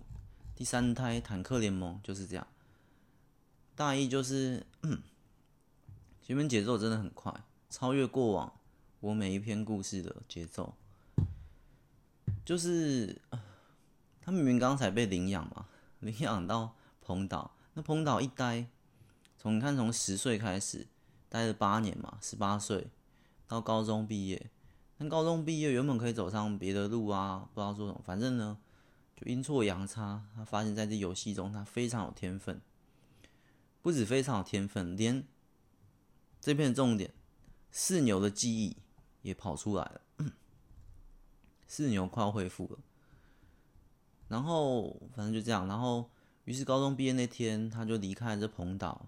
[0.53, 2.45] 第三胎坦克联盟就是这样，
[3.75, 4.63] 大意就是。
[6.21, 7.33] 前面节奏真的很快，
[7.67, 8.53] 超越过往
[8.99, 10.75] 我每一篇故事的节奏。
[12.45, 13.19] 就是
[14.21, 15.65] 他明明刚才被领养嘛，
[15.99, 18.67] 领养到彭岛，那彭岛一待，
[19.35, 20.85] 从你看从十岁开始
[21.27, 22.87] 待了八年嘛，十八岁
[23.47, 24.51] 到高中毕业，
[25.07, 28.57] 高中毕业原本可以走上别的路啊，不知道做什么，反正呢
[29.15, 32.61] 就阴错阳差，他发现在这游戏中他非常有天分，
[33.81, 35.23] 不止非常有天分，连。
[36.41, 37.13] 这片重点，
[37.71, 38.75] 四牛的记忆
[39.21, 40.01] 也跑出来了。
[41.65, 42.79] 四牛快要恢复了，
[44.27, 45.65] 然后反正就这样。
[45.69, 46.09] 然后，
[46.43, 49.07] 于是高中毕业那天，他就离开了这蓬岛，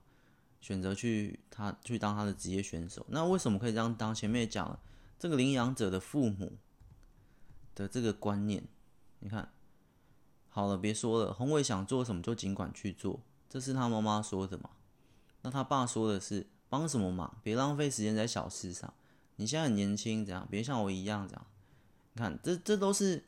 [0.61, 3.05] 选择去他去当他的职业选手。
[3.09, 4.15] 那为什么可以这样当？
[4.15, 4.79] 前面也讲了，
[5.17, 6.57] 这个领养者的父母
[7.73, 8.63] 的这个观念，
[9.19, 9.51] 你看，
[10.49, 14.71] 好了，别说了，宏伟想做什么就尽管去做，这是他妈妈说的嘛？
[15.41, 16.47] 那他爸说的是。
[16.67, 17.37] 帮什么忙？
[17.43, 18.91] 别浪费时间在小事上。
[19.35, 21.45] 你现在很年轻，这样别像我一样这样。
[22.13, 23.23] 你看，这这都是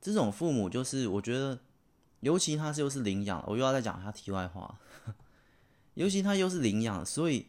[0.00, 1.58] 这种父母，就是我觉得，
[2.20, 4.78] 尤其他是又是领养，我又要再讲他题外话。
[5.94, 7.48] 尤其他又是领养，所以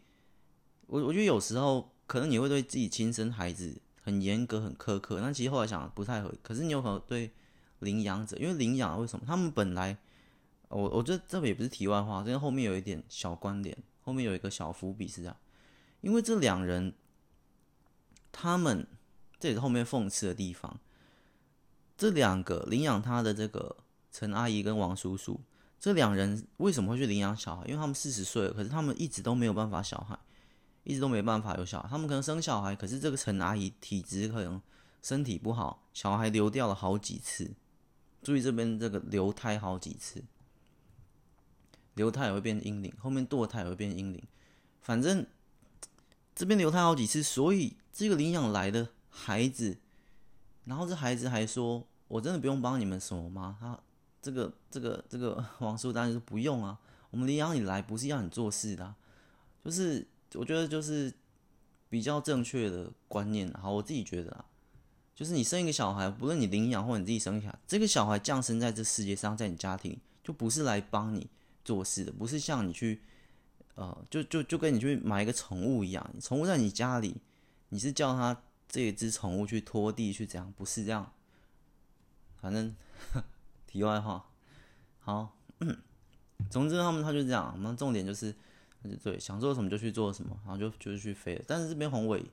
[0.88, 6.34] 我我觉得有时候可能你会对自己亲生孩子很严格、很苛刻，那其实后来想不太合。
[6.42, 7.32] 可是你有可能对
[7.82, 9.24] 领养者，因为领养为什么？
[9.28, 9.96] 他们本来，
[10.70, 13.78] 我我觉得这个也不是题外话，因为后面有一点小关联。
[14.02, 15.38] 后面有一个小伏笔是这样，
[16.02, 16.96] 因为这两人，
[18.32, 18.88] 他们
[19.40, 20.80] 这也是后面讽刺的地方。
[21.96, 23.76] 这两个领养他的这个
[24.12, 25.40] 陈阿姨跟王叔叔，
[25.80, 27.66] 这两人为什么会去领养小孩？
[27.68, 30.18] 因为他们四十岁了，可是他们一直都没有办法小孩，
[30.84, 31.90] 一直都没办法有小孩。
[31.90, 34.62] 他们可能生小孩，可是这个陈阿姨体质可能
[35.02, 37.52] 身体不好，小孩流掉了好几次。
[38.22, 40.24] 注意这边这个流胎好几次。
[41.96, 44.24] 流胎也会变婴灵，后面堕胎也会变婴灵，
[44.82, 45.26] 反正
[46.34, 49.78] 这边流胎好几次，所以这个领养来的孩子，
[50.64, 53.78] 然后这孩子还说：“我真的不用帮你们什么吗？”他
[54.22, 58.96] 这个这个这个王叔当然说：“不用啊，我们领养你来不是要你做事的，
[59.66, 61.14] 就是我觉得就是
[61.90, 63.52] 比较正确的观念。
[63.54, 64.46] 好，我自己觉得啊，
[65.16, 71.30] 就是你生一个小孩，不论你领养或你自己生下，这个小孩降生在这世界上，在你家庭就不是来帮你。”
[71.66, 73.04] 做事的不是像你去，
[73.76, 77.22] 呃，就就就跟你去买一个宠物一样，宠物在你家里，
[77.68, 80.52] 你是叫它这一只宠物去拖地去怎样？
[80.58, 81.14] 不是这样。
[82.42, 82.76] 反正
[83.68, 84.32] 题外话，
[85.00, 85.38] 好，
[86.50, 87.56] 总之他们他就这样。
[87.62, 88.34] 那重点就是，
[89.04, 91.44] 对，想做什么就去做什么，然后就就是去飞了。
[91.46, 92.26] 但是这边宏伟，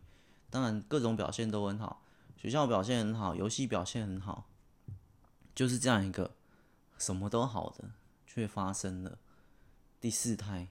[0.49, 2.03] 当然各种表现都很好，
[2.37, 4.49] 学校表现很好，游戏表现很好，
[5.55, 6.37] 就是这样一个
[6.99, 7.91] 什么都好的，
[8.27, 9.19] 却发生了。
[10.01, 10.69] 第四胎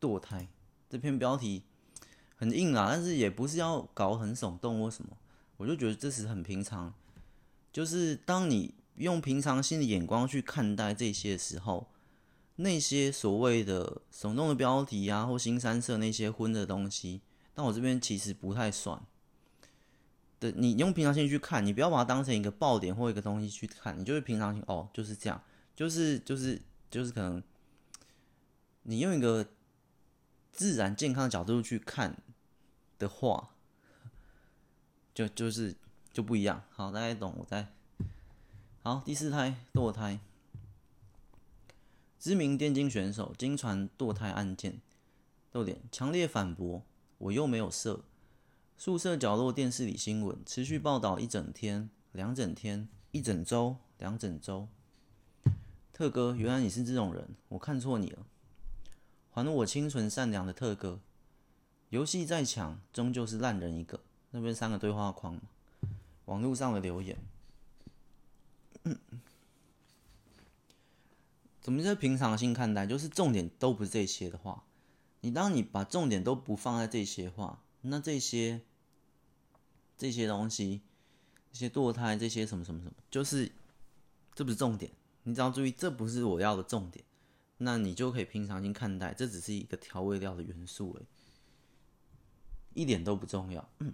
[0.00, 0.48] 堕胎，
[0.88, 1.64] 这篇标题
[2.34, 5.18] 很硬啊，但是也不是要搞很耸动或什么，
[5.58, 6.94] 我就觉得这是很平常。
[7.70, 11.88] 就是当你用平常心的眼光去看待这些的时候，
[12.60, 17.20] 那些所谓的耸动的标题啊，或新三色那些荤的东西，
[17.54, 19.00] 但我这边其实不太算。
[20.40, 25.42] 对，你用平常心去看，你不要把它当成一个爆点或一个东西去看，你就是平常心哦，就是这样，
[25.74, 27.42] 就是就是就是可能。
[28.84, 29.46] 你用一个
[30.50, 32.22] 自然健康的角度去看
[32.98, 33.50] 的话，
[35.12, 35.76] 就就是
[36.10, 36.62] 就不一样。
[36.70, 37.68] 好，大家懂我在。
[38.82, 40.18] 好，第四胎堕胎，
[42.18, 44.80] 知名电竞选手惊传堕胎案件，
[45.52, 46.82] 逗点强烈反驳，
[47.18, 48.00] 我又没有射。
[48.76, 54.68] 宿舍角落电视里新闻持续报道一整天、两整天、一整周、两整周。
[55.92, 58.26] 特哥，原来你是这种人，我看错你了。
[59.30, 61.00] 还我清纯善良的特哥，
[61.90, 64.00] 游戏再强，终究是烂人一个。
[64.32, 65.40] 那边三个对话框，
[66.24, 67.16] 网络上的留言，
[71.68, 72.86] 怎么叫平常心看待？
[72.86, 74.64] 就是重点都不是这些的话，
[75.20, 78.62] 你当你把重点都不放在这些话，那这些
[79.94, 80.80] 这些东西，
[81.52, 83.52] 这些堕胎，这些什么什么什么，就是
[84.34, 84.90] 这不是重点。
[85.24, 87.04] 你只要注意，这不是我要的重点，
[87.58, 93.68] 那你就可以平常心看待，这只是一个调味料的元素而已，一点都不重要。
[93.80, 93.92] 嗯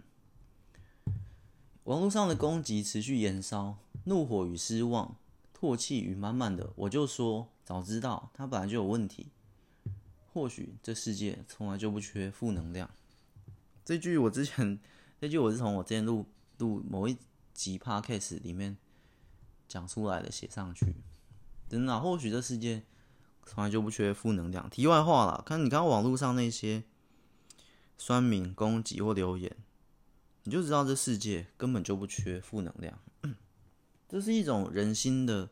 [1.82, 5.16] 网络上的攻击持续延烧，怒火与失望，
[5.58, 9.32] 唾弃与满满的，我就说早知道他本来就有问题。
[10.32, 12.90] 或许这世界从来就不缺负能量。
[13.84, 14.78] 这句我之前，
[15.20, 16.26] 这句我是从我之前录
[16.58, 17.16] 录某一
[17.52, 18.76] 集 podcast 里面
[19.68, 20.94] 讲出来的，写上去。
[21.68, 22.82] 真的，或许这世界
[23.46, 24.68] 从来就不缺负能量。
[24.68, 26.82] 题外话啦，看你看网络上那些
[27.96, 29.56] 酸民攻击或留言。
[30.46, 32.98] 你就知道这世界根本就不缺负能量，
[34.06, 35.48] 这是一种人心的，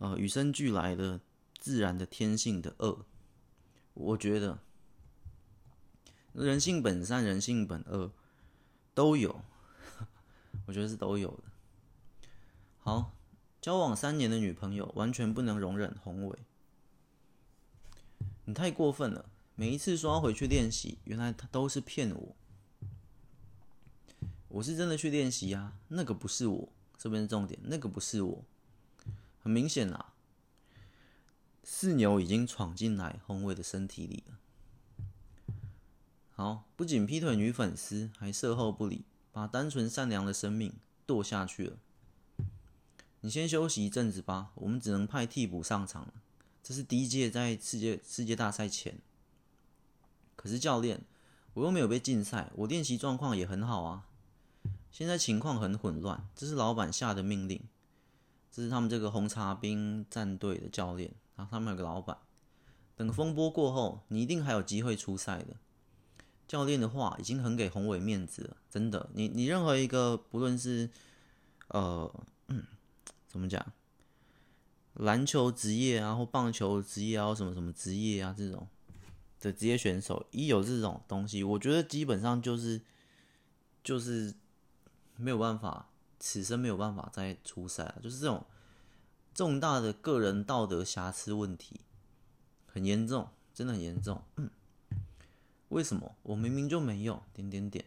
[0.00, 1.20] 呃，与生俱来的
[1.58, 3.06] 自然的天性的恶。
[3.94, 4.58] 我觉得
[6.32, 8.10] 人性本善，人性本恶
[8.94, 9.42] 都有，
[10.66, 11.44] 我觉得是都有的。
[12.78, 13.12] 好，
[13.60, 16.38] 交往三年的女朋友完全不能容忍宏伟，
[18.46, 19.26] 你太过分了！
[19.54, 22.36] 每一次说要回去练习，原来他都是骗我。
[24.48, 28.42] 我是真的去练习啊，那个不是我，这边是重点，那个不是我，
[29.42, 30.12] 很明显啊，
[31.64, 34.38] 四牛已经闯进来宏伟的身体里了。
[36.30, 40.74] 好，不仅劈腿女粉丝，还售后不理，把单纯善良的生命
[41.06, 41.78] 剁下去了。
[43.20, 46.14] 你先休息一阵子吧，我们只能派替补上场了。
[46.62, 48.98] 这是第一届在世界世界大赛前，
[50.36, 51.02] 可是教练，
[51.54, 54.06] 我又没有被禁赛，我练习状况也很好啊。
[54.90, 57.62] 现在情况很混乱，这是老板下的命令。
[58.60, 62.16] 是他们这个红茶兵战队的教练，然后他们有个老板。
[62.94, 65.56] 等风波过后，你一定还有机会出赛的。
[66.46, 69.08] 教练的话已经很给宏伟面子了，真的。
[69.14, 70.90] 你你任何一个不论是
[71.68, 72.12] 呃、
[73.26, 73.72] 怎么讲，
[74.94, 78.68] 篮球职业啊，或棒球职业啊，什么什么职业啊这种
[79.40, 82.82] 的职业选手，一有这种东西，我觉得基本上就是
[83.82, 84.34] 就是。
[85.16, 85.89] 没有办法，
[86.20, 87.96] 此生没有办法再出赛了。
[88.00, 88.46] 就是这种
[89.34, 91.80] 重大的个人道德瑕疵问题，
[92.66, 94.22] 很严重，真的很严重。
[95.70, 97.22] 为什么我明明就没有？
[97.32, 97.86] 点点点。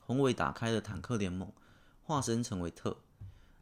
[0.00, 1.52] 宏伟打开了坦克联盟，
[2.02, 2.98] 化身成为特。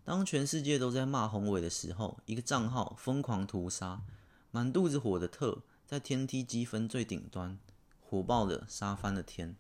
[0.02, 4.02] 当全世界都在骂宏伟的时候，一个账号疯狂屠杀，
[4.50, 7.58] 满肚子火的特在天梯积分最顶端，
[8.00, 9.54] 火爆的杀翻了天。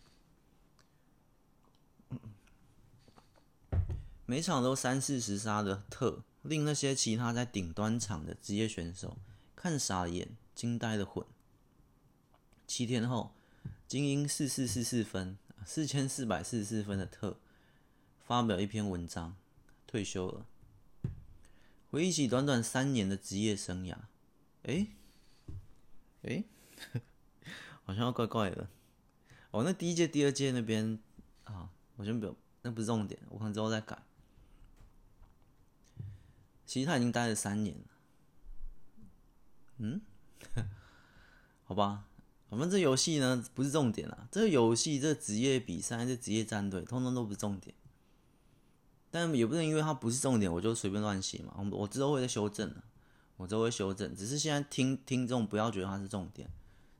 [4.30, 9.18] 每场都三四十杀的特，令那些其他在顶端场的职业选手
[9.56, 11.26] 看傻了眼、惊呆了魂。
[12.64, 13.34] 七天后，
[13.88, 17.40] 精英四四四四分，四千四百四十四分的特
[18.24, 19.34] 发表一篇文章，
[19.88, 20.46] 退休了。
[21.90, 23.96] 回忆起短短三年的职业生涯，
[24.62, 24.86] 哎，
[26.22, 26.44] 哎，
[27.82, 28.68] 好像要怪怪的。
[29.50, 31.00] 哦，那第一届、第二届那边
[31.42, 34.00] 啊，我先不，那不是重点，我可能之后再改。
[36.70, 37.84] 其实他已经待了三年了，
[39.78, 40.00] 嗯，
[41.66, 42.04] 好吧，
[42.48, 44.28] 反正这游戏呢不是重点啦。
[44.30, 47.74] 这个游戏、这职业比赛、这职业战队，通通都不是重点。
[49.10, 51.52] 但也不能因为它不是重点，我就随便乱写嘛。
[51.56, 52.84] 我我之后会再修正的，
[53.36, 54.14] 我之后会修正。
[54.14, 56.48] 只是现在听听众不要觉得它是重点，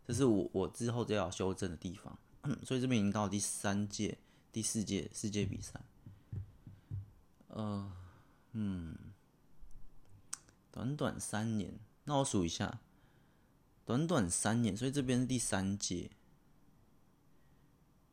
[0.05, 2.19] 这是我我之后就要修正的地方。
[2.67, 4.19] 所以这边已经到第三届、
[4.51, 5.81] 第四届世界比赛。
[7.47, 7.93] 呃，
[8.51, 8.97] 嗯。
[10.81, 12.81] 短短三年，那我数一下，
[13.85, 16.11] 短短三年，所以这边是第三届，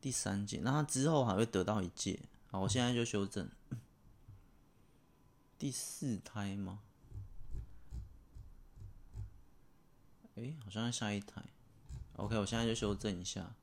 [0.02, 2.20] 第三届，那他之后还会得到一届。
[2.50, 3.48] 好，我现在就修正，
[5.58, 6.80] 第四胎吗？
[10.34, 11.42] 哎、好像要下一胎。
[12.16, 13.54] OK，我现在就修正一下。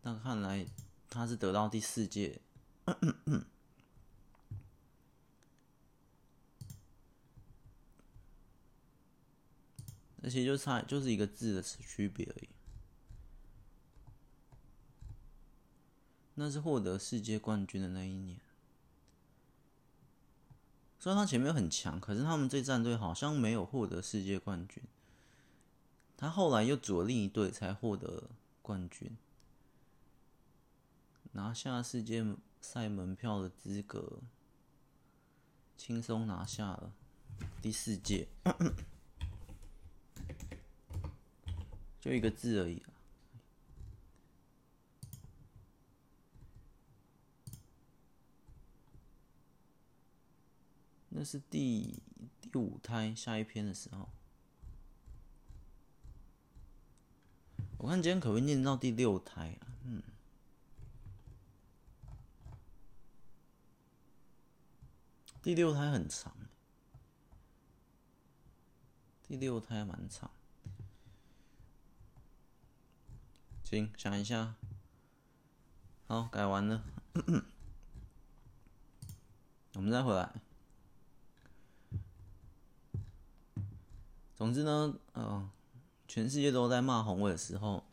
[0.00, 0.66] 那看来
[1.10, 2.40] 他是得到第四届。
[10.22, 12.48] 而且就差就是一个字的区别而已。
[16.34, 18.38] 那是获得世界冠军的那一年。
[20.98, 24.82] 虽然他前面很强，可是他们这战队好像没有获得世界冠军。
[26.16, 28.28] 他后来又组了另一队才获得
[28.60, 29.16] 冠军，
[31.32, 32.22] 拿下世界
[32.60, 34.20] 赛门票的资格，
[35.78, 36.92] 轻松拿下了
[37.62, 38.28] 第四届，
[42.00, 42.78] 就一个字而已。
[42.78, 42.86] 啊
[51.12, 52.02] 那是第
[52.40, 54.08] 第五胎下一篇的时候，
[57.76, 59.66] 我看今天可不可以念到第六胎啊？
[59.84, 60.02] 嗯，
[65.42, 66.34] 第六胎很长，
[69.22, 70.30] 第六胎蛮长。
[73.70, 74.56] 行，想一下，
[76.08, 76.82] 好，改完了，
[79.74, 80.28] 我们再回来。
[84.34, 85.48] 总之呢，嗯、
[86.08, 87.84] 全世界都在骂红伟的时候，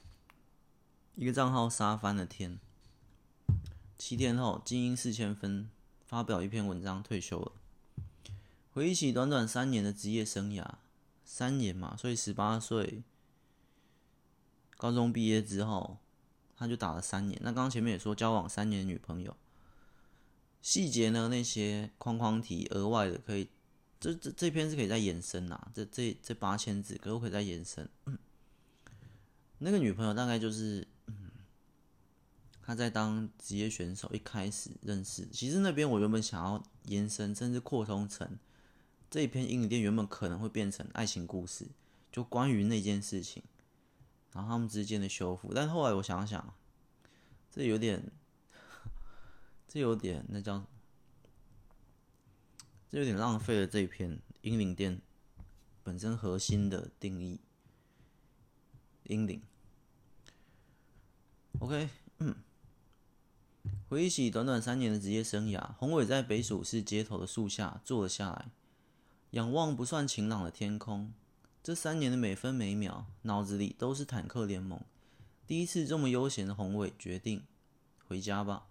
[1.14, 2.58] 一个账号杀翻了天。
[4.00, 5.70] 七天后，精英四千分
[6.08, 7.52] 发表一篇文章，退休了。
[8.74, 10.68] 回忆起短短三年的职业生涯，
[11.24, 13.04] 三年嘛，所以十八岁，
[14.78, 15.98] 高中毕业之后，
[16.56, 17.38] 他就打了三年。
[17.44, 19.36] 那刚刚前面也说交往三年女朋友，
[20.62, 23.50] 细节呢，那些框框题额外的可以。
[24.00, 27.90] 这这这篇是可以再延伸呐，这这这八千字可不可以再延伸？
[29.58, 31.32] 那个女朋友大概就是，嗯，
[32.62, 35.28] 他在当职业选手一开始认识。
[35.32, 38.38] 其实那边我原本想要延伸，甚至扩充成
[39.10, 41.66] 这一篇英语店原本可能会变成爱情故事，
[42.12, 43.42] 就关于那件事情，
[44.34, 45.54] 然后他们之间的修复。
[45.54, 46.54] 但后来我想想，
[47.52, 48.12] 这有点，
[49.68, 50.66] 这有点那叫。
[52.90, 55.02] 这有点浪费了这一篇英灵殿
[55.84, 57.42] 本身核心的定义。
[59.04, 59.42] 英灵
[61.60, 62.34] ，OK，嗯，
[63.90, 68.52] 回忆起短短三年的职业生涯，宏伟在北薯市街头的树下坐了下来，
[69.32, 71.14] 仰望不算晴朗的天空。
[71.68, 74.80] 这三年的每分每秒，脑子里都是坦克联盟。
[75.46, 77.44] 第一次这么悠闲的宏伟决定
[78.08, 78.68] 回家吧。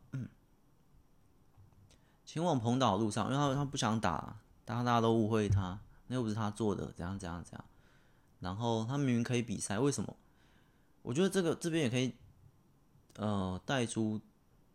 [2.25, 7.65] 前往彭岛路上，因为他他不想打，大家大家都误会他，那又不是他做的，怎样怎样怎样。
[8.41, 10.17] 然后他明明可以比赛，为什么？
[11.03, 12.15] 我觉得这个这边也可以，
[13.19, 14.19] 呃，带出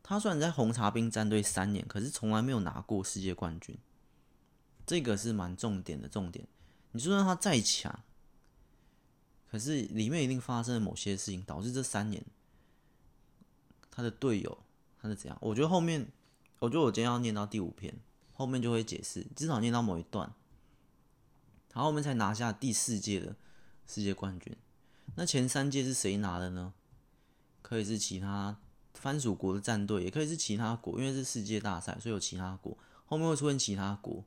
[0.04, 3.76] 他虽然在红茶兵战队三年，可是从来没有拿过世界冠军，
[4.86, 6.48] 这个是蛮重点的重点。
[6.92, 8.04] 你说让他再强，
[9.52, 12.24] 可是里面一定发生了某些事情，导致这三年
[13.92, 14.58] 他的队友
[15.02, 15.38] 他是怎样？
[15.42, 16.08] 我觉得后面。
[16.60, 17.92] 我觉得我今天要念到第五篇，
[18.34, 20.32] 后面就会解释，至少念到某一段，
[21.74, 23.36] 然后后面才拿下第四届的
[23.88, 24.56] 世界冠军。
[25.16, 26.72] 那前三届是谁拿的呢？
[27.64, 28.60] 可以是其他
[28.94, 32.78] 番薯国的战队，也可以是其他国，因为是世界大赛，所以有其他国。
[33.08, 34.24] 后面会出现其他国，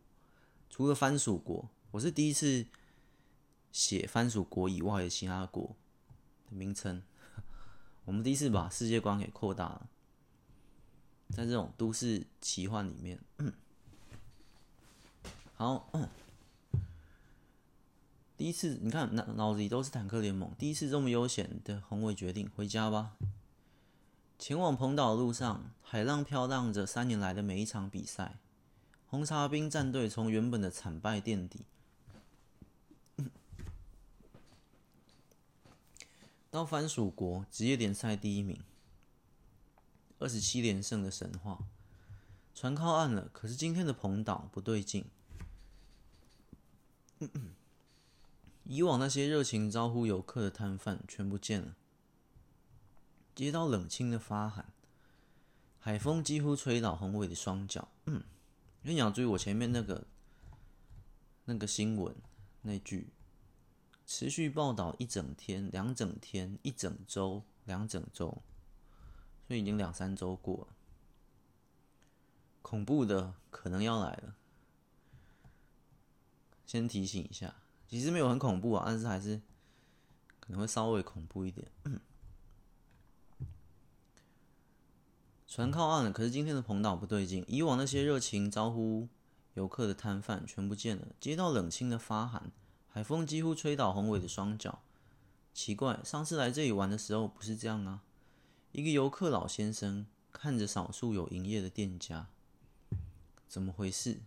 [0.69, 2.67] 除了番薯国，我是第一次
[3.75, 5.75] 写番薯国以外的其他国
[6.49, 7.03] 的名称。
[8.07, 9.89] 我们第一次把世界观给扩大了。
[11.31, 13.53] 在这种都市奇幻里面，嗯、
[15.57, 16.09] 好、嗯，
[18.37, 23.17] 第一次你看脑脑子里都是坦克联盟，第一次这么悠闲的宏伟决定回家吧。
[24.39, 28.39] 前往彭岛的路上，海浪飘荡着三年来的每一场比赛。
[29.07, 31.67] 红茶兵战队从原本的惨败垫底，
[36.55, 38.63] 到番薯国职业联赛第一名。
[40.21, 41.59] 二十七连胜的神话，
[42.55, 43.29] 船靠岸了。
[43.33, 45.05] 可是今天的彭岛不对劲，
[48.63, 51.75] 以往那些热情招呼游客的摊贩全不见了。
[53.35, 54.73] 街道冷清的发寒，
[55.81, 57.89] 海风几乎吹倒宏伟的双脚。
[58.07, 58.23] 嗯，
[58.83, 60.07] 你要注意我前面那个
[61.47, 62.15] 那个新闻
[62.63, 63.09] 那句，
[64.07, 68.43] 持续报道一整天、两整天、一整周、两整周。
[69.47, 70.77] 所以已经两三周过了，
[72.63, 74.35] 恐怖的可能要来了。
[76.65, 77.55] 先提醒一下，
[77.87, 79.43] 其实没有很恐怖啊，但是还是
[80.41, 81.71] 可能会稍微恐怖一点。
[85.47, 89.07] 船靠岸了，可是今天的彭岛不对劲，以往那些热情招呼
[89.53, 92.51] 游客的摊贩全不见了，街道冷清的发寒，
[92.95, 94.79] 海风几乎吹倒宏伟的双脚。
[95.53, 98.05] 奇怪，上次来这里玩的时候不是这样啊。
[98.71, 102.29] 一个游客老先生看着少数有营业的店家，
[103.49, 104.21] 怎么回事？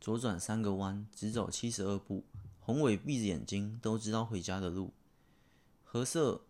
[0.00, 2.22] 左转三个弯，直走七十二步。
[2.60, 4.92] 宏伟闭着眼睛都知道回家的路。
[5.82, 6.42] 褐色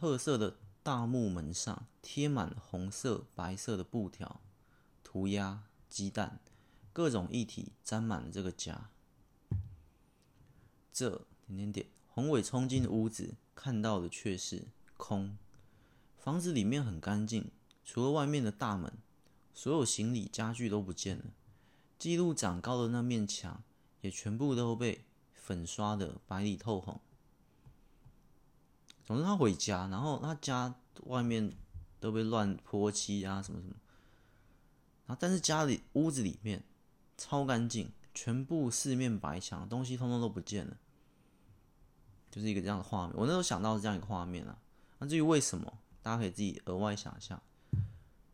[0.00, 4.40] 褐色的大木门上贴满红色、白色的布条，
[5.04, 6.40] 涂鸦、鸡蛋，
[6.92, 8.88] 各种液体沾满了这个家。
[10.92, 15.36] 这点点点，宏伟冲进屋子，看到的却是空。
[16.18, 17.50] 房子里面很干净，
[17.84, 18.92] 除了外面的大门，
[19.54, 21.24] 所有行李、家具都不见了。
[21.98, 23.62] 记录长高的那面墙
[24.00, 27.00] 也全部都被粉刷的白里透红。
[29.04, 30.74] 总之，他回家，然后他家
[31.06, 31.52] 外面
[31.98, 33.74] 都被乱泼漆啊，什么什么。
[35.06, 36.62] 然后，但是家里屋子里面
[37.16, 40.76] 超干净，全部四面白墙，东西通通都不见了，
[42.30, 43.16] 就是一个这样的画面。
[43.16, 44.58] 我那时候想到是这样一个画面啊。
[44.98, 47.42] 那至于为什么，大家可以自己额外想象。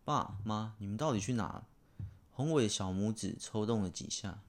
[0.05, 1.66] 爸妈，你们到底去哪了？
[2.31, 4.41] 宏伟小拇指抽动了几下，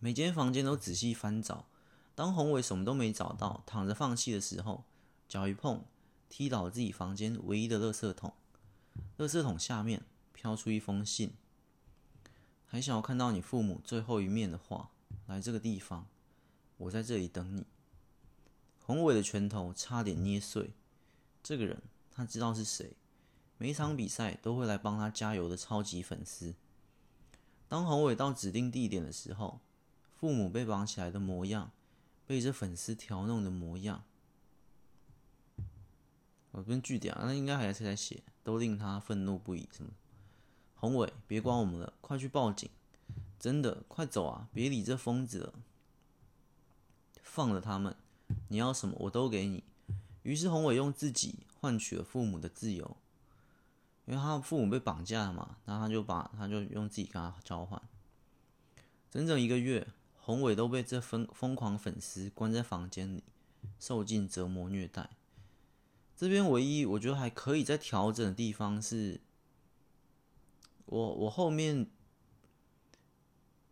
[0.00, 1.66] 每间房间都仔细翻找。
[2.14, 4.84] 当宏伟什么都没找到，躺着放弃的时候，
[5.28, 5.84] 脚一碰，
[6.28, 8.32] 踢倒了自己房间唯一的垃圾桶。
[9.18, 10.02] 垃圾桶下面
[10.32, 11.34] 飘出一封信，
[12.66, 14.90] 还想要看到你父母最后一面的话，
[15.26, 16.06] 来这个地方，
[16.76, 17.64] 我在这里等你。
[18.80, 20.72] 宏伟的拳头差点捏碎。
[21.42, 22.96] 这个人，他知道是谁。
[23.58, 26.54] 每一场比赛都会来帮他加油的超级粉丝。
[27.68, 29.60] 当宏伟到指定地点的时候，
[30.14, 31.70] 父母被绑起来的模样，
[32.26, 34.04] 被这粉丝调弄的模样，
[36.50, 39.68] 我这边句点啊，那应该还是在写，都令他愤怒不已。
[39.72, 39.90] 什么？
[40.76, 42.70] 宏伟，别管我们了，快去报警！
[43.38, 44.48] 真的，快走啊！
[44.54, 45.54] 别理这疯子了，
[47.22, 47.96] 放了他们，
[48.48, 49.64] 你要什么我都给你。
[50.22, 52.96] 于是宏伟用自己换取了父母的自由。
[54.04, 57.82] 因为他的父母被绑架了嘛，然后他就把他就用自己跟他交换，
[59.10, 59.88] 整整一个月，
[60.20, 63.24] 宏伟都被这疯疯狂粉丝关在房间里，
[63.80, 65.10] 受尽折磨虐待。
[66.16, 69.20] 这边唯一我觉得还可以再调整的地方是，
[70.86, 71.86] 我我后面，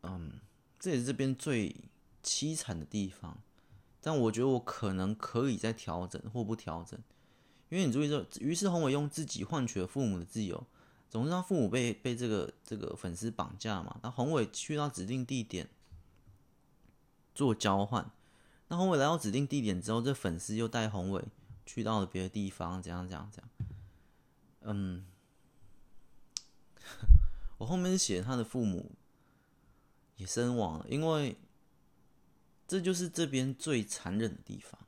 [0.03, 0.41] 嗯，
[0.79, 1.75] 这也是这边最
[2.23, 3.39] 凄惨的地方，
[4.01, 6.99] 但我觉得我可能可以再调整或不调整。
[7.71, 10.65] 因为你注意说，于是宏伟用自己换取了父母的自由。
[11.09, 13.99] 总之，他父母被被这个这个粉丝绑架嘛。
[14.03, 15.69] 那宏伟去到指定地点
[17.35, 18.11] 做交换。
[18.69, 21.25] 那宏伟来到指定地点之后，这粉丝又带宏伟
[21.65, 23.69] 去到了别的地方，怎样怎样怎样。
[24.63, 25.07] 嗯，
[27.59, 28.93] 我后面写他的父母
[30.17, 31.37] 也身亡了，因为
[32.67, 34.81] 这就是这边最残忍的地方。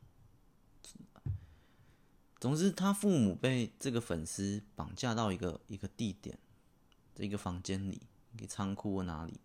[2.39, 6.37] 总之，他父母被这个粉丝绑架到一个一个地点，
[7.15, 8.01] 这一个房间里，
[8.33, 9.39] 一个仓库或哪里。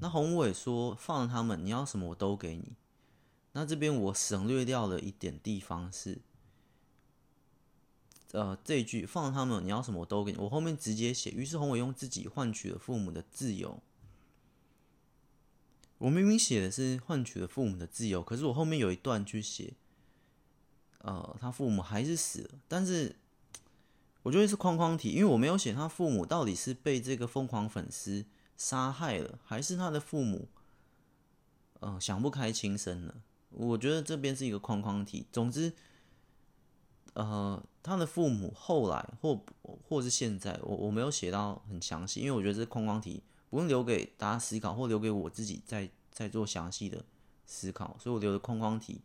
[0.00, 2.74] 那宏伟说放了他们，你要什么我都给你。
[3.52, 6.18] 那这边我省略掉了一点地方是，
[8.32, 10.38] 呃，这一句放他们，你要什么我都给你。
[10.38, 13.80] 我后面直接写，于是宏伟用自己换取了父母的自由。
[15.98, 19.74] 我明明写的是换取了父母的自由，可是我后面有一段去写。
[20.98, 23.14] 呃，他父母还是死了，但是
[24.24, 30.48] 我觉得是框框题，因为我没有写他父母到底是被这个疯狂粉丝杀害了，还是他的父母
[31.78, 33.22] 呃想不开轻生了。
[33.50, 35.26] 我觉得这边是一个框框题。
[35.30, 35.72] 总之，
[37.16, 39.42] 呃，他的父母后来或
[39.88, 47.02] 或是现在，我我没有写到很详细，因为我觉得这框框题不用留给大家思考，或留给我自己再再做详细的
[47.46, 49.00] 思考，所以我留的框框题。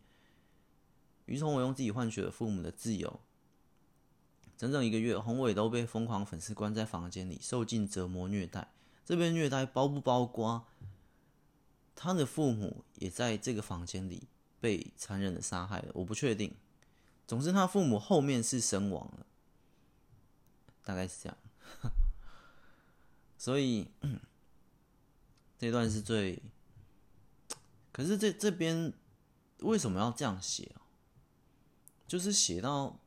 [1.26, 3.22] 于是我用自己换取了父母的自由。
[4.57, 8.68] 整整一个月，宏伟都被疯狂粉丝关在房间里，受尽折磨虐待。
[9.05, 10.66] 这边虐待包不包括
[11.95, 14.28] 他的父母也在这个房间里
[14.59, 15.91] 被残忍的杀害了？
[15.93, 16.53] 我不确定。
[17.32, 19.25] 总之，他父母后面是身亡了，
[20.84, 21.38] 大概是这样。
[23.39, 23.88] 所以
[25.57, 26.43] 这段是最……
[27.93, 28.91] 可是这这边
[29.59, 30.75] 为什么要这样写？
[32.05, 32.99] 就是写到，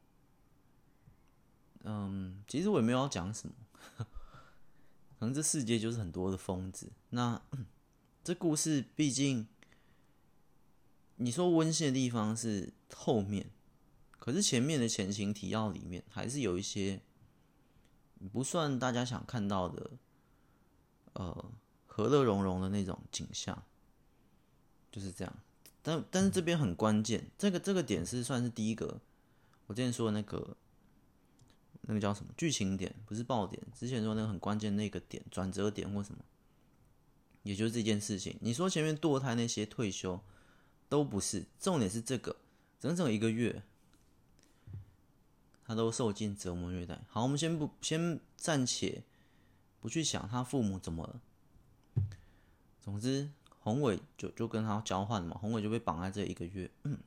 [1.83, 3.55] 嗯，其实我也没有要讲什么，
[3.99, 6.91] 可能这世界就是很多的疯子。
[7.11, 7.43] 那
[8.23, 9.47] 这故事毕竟，
[11.17, 13.51] 你说温馨的地方是后面，
[14.25, 16.99] 可是前面的前情提要里面还是有一些
[18.33, 19.91] 不算大家想看到的，
[21.13, 21.53] 呃，
[21.85, 23.63] 和乐融融的那种景象，
[24.91, 25.37] 就是这样。
[25.83, 28.99] 但但是这边很关键，这个这个点是算是第一个，
[29.67, 30.57] 我之前说的那个
[31.83, 33.63] 那个叫什么剧情点，不是爆点。
[33.79, 36.25] 之前说那个很关键那个点转折点或什么，
[37.43, 38.35] 也就是这件事情。
[38.41, 40.19] 你说前面堕胎那些退休
[40.89, 42.35] 都不是重点，是这个
[42.81, 43.63] 整整一个月，
[45.65, 47.01] 他都受尽折磨虐待。
[47.09, 49.03] 好，我们先不先暂且
[49.81, 51.21] 不去想他父母怎么了。
[52.81, 56.71] 总之，宏伟就就跟他交换嘛，宏伟就被绑在这一个月。
[56.83, 56.99] 嗯。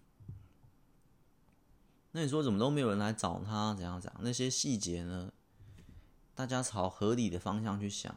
[2.11, 3.75] 那你说怎么都没有人来找他？
[3.75, 4.21] 怎样怎样？
[4.23, 5.31] 那些细节呢？
[6.33, 8.15] 大家朝合理的方向去想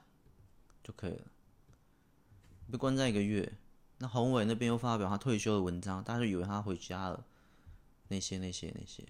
[0.83, 1.27] 就可以了。
[2.71, 3.53] 被关在一个月，
[3.99, 7.27] 那宏伟那边又发表他退休的文章，大家就以为他回家了。
[8.09, 9.07] 那些那些那些，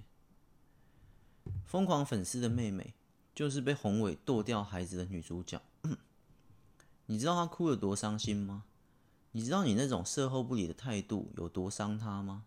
[1.67, 2.95] 疯狂粉丝的妹妹
[3.35, 5.61] 就是被宏伟剁掉孩子的女主角。
[7.07, 8.65] 你知道她哭有多伤心吗？
[9.33, 12.45] 你知道你那种事后不理的态度有多伤她吗？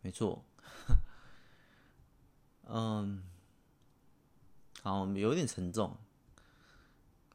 [0.00, 0.44] 没错。
[2.66, 3.22] 嗯，
[4.82, 5.96] 好，有点沉重。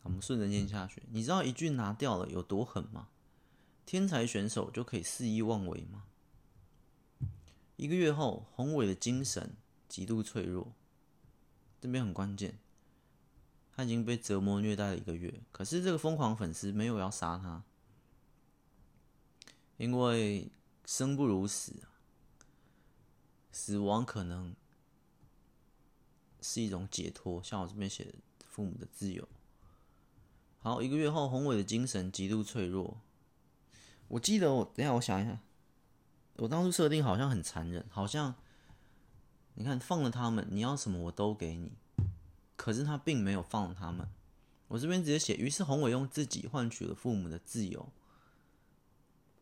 [0.03, 1.03] 我们顺着念下去。
[1.11, 3.09] 你知道一句拿掉了有多狠吗？
[3.85, 6.03] 天才选手就可以肆意妄为吗？
[7.77, 9.55] 一个月后，宏伟的精神
[9.87, 10.73] 极度脆弱。
[11.79, 12.57] 这边很关键，
[13.75, 15.41] 他已经被折磨虐待了一个月。
[15.51, 17.63] 可是这个疯狂粉丝没有要杀他，
[19.77, 20.49] 因为
[20.85, 21.73] 生不如死，
[23.51, 24.55] 死亡可能。
[26.39, 28.13] 是一种解脱，像我这边写的
[28.47, 29.27] 父母的自由。
[30.59, 33.01] 好，一个月后，宏伟的精神极度脆弱。
[34.07, 35.41] 我记得我，等一下我想一下，
[36.35, 38.33] 我当初设定好像很残忍，好像
[39.57, 41.73] 你看放了他们，你要什么我都给你。
[42.55, 44.07] 可是他并没有放了他们，
[44.69, 47.89] 我这边直接写，于是宏伟用自己换取了父母的自由。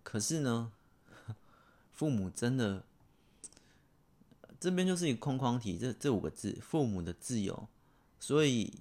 [0.03, 0.71] 可是呢，
[1.93, 2.83] 父母真的。
[4.57, 7.67] 这边就是一个框框题，这这五个字，父母的自由，
[8.19, 8.79] 所以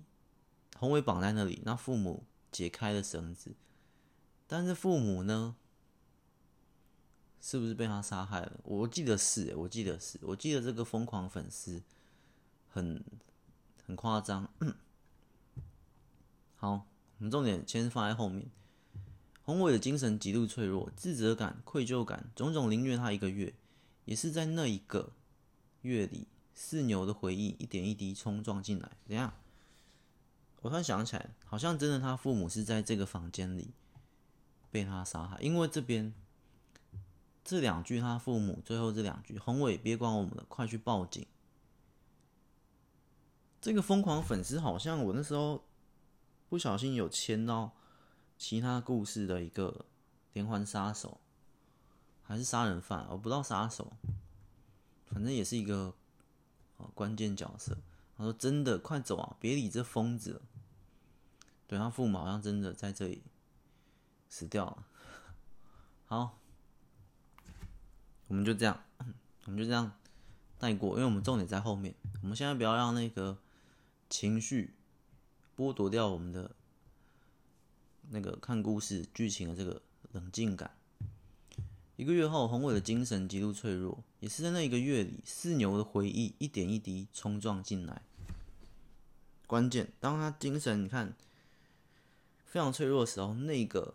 [0.78, 3.54] 宏伟绑在那里，那父母解开了绳子，
[4.46, 5.56] 但是父母呢，
[7.44, 8.58] 是不是被他杀害了？
[8.62, 11.82] 我记得是，我记得是，我记得这个疯狂粉丝
[12.70, 13.04] 很
[13.84, 14.48] 很夸张。
[16.56, 16.86] 好，
[17.18, 18.46] 我们重点先放在后面，
[19.42, 23.52] 宏伟的精神极度脆弱，自责感、愧疚感，种种凌虐他一个月，
[24.06, 25.12] 也是在那一个。
[25.82, 28.92] 月里，四牛的回忆一点一滴冲撞进来。
[29.06, 29.34] 怎样？
[30.62, 33.74] 我突然想起来，好像真的他父母是在这个房间里
[34.70, 35.38] 被他杀害。
[35.42, 36.14] 因为这边
[37.44, 41.26] 这两句，他父母最后这两句：“宏伟，别管我们了，快去报警。”
[43.60, 45.64] 这个疯狂粉丝好像我那时候
[46.48, 47.72] 不小心有签到
[48.36, 49.84] 其他故事的一个
[50.32, 51.20] 连环杀手，
[52.22, 53.06] 还是杀人犯？
[53.10, 53.92] 我不知道杀手。
[55.06, 55.94] 反正也是一个
[56.94, 57.76] 关键角色。
[58.16, 60.40] 他说：“真的，快走啊，别理这疯子。”
[61.68, 63.22] 对，他父母好像真的在这里
[64.28, 64.86] 死掉了。
[66.06, 66.38] 好，
[68.34, 68.82] 我们就这样，
[69.44, 69.92] 我们就这样
[70.58, 71.94] 带过，因为我们重点在后面。
[72.20, 73.38] 我们现在不要让那个
[74.10, 74.74] 情绪
[75.56, 76.50] 剥夺掉我们的
[78.10, 79.80] 那个看故事剧情的这个
[80.10, 80.72] 冷静感。
[81.94, 88.02] 一个月后，宏伟的精神极度脆弱，也是在那一个月里，四牛的回忆一点一滴冲撞进来。
[89.46, 91.14] 关键，当他精神你看
[92.44, 93.94] 非常脆弱的时候，那个，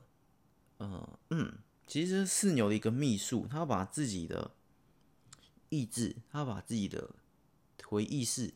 [0.77, 1.57] 呃，嗯，
[1.89, 4.51] 其实是四牛的一个秘术，他把自己的
[5.69, 7.15] 意志，他把自己的
[7.83, 8.53] 回忆式、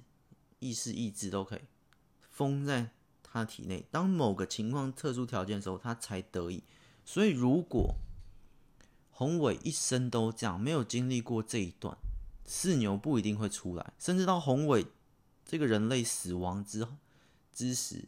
[0.59, 1.61] 意识、意志都可以
[2.21, 2.91] 封在
[3.23, 3.87] 他体内。
[3.89, 6.61] 当某个情况、特殊条件的时候，他才得以。
[7.03, 7.95] 所以，如果
[9.09, 11.97] 宏伟一生都这样，没有经历过这一段，
[12.45, 14.85] 四牛不一定会出来，甚至到宏伟
[15.43, 16.87] 这个人类死亡之
[17.51, 18.05] 之时，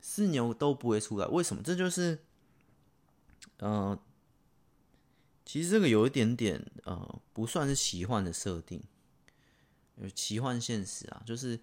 [0.00, 1.26] 四牛都不会出来。
[1.26, 1.60] 为什么？
[1.60, 2.20] 这就是，
[3.58, 3.98] 呃，
[5.48, 8.82] 其实这个有一点点呃，不算是奇幻的设定，
[9.96, 11.58] 有奇幻现实啊，就是，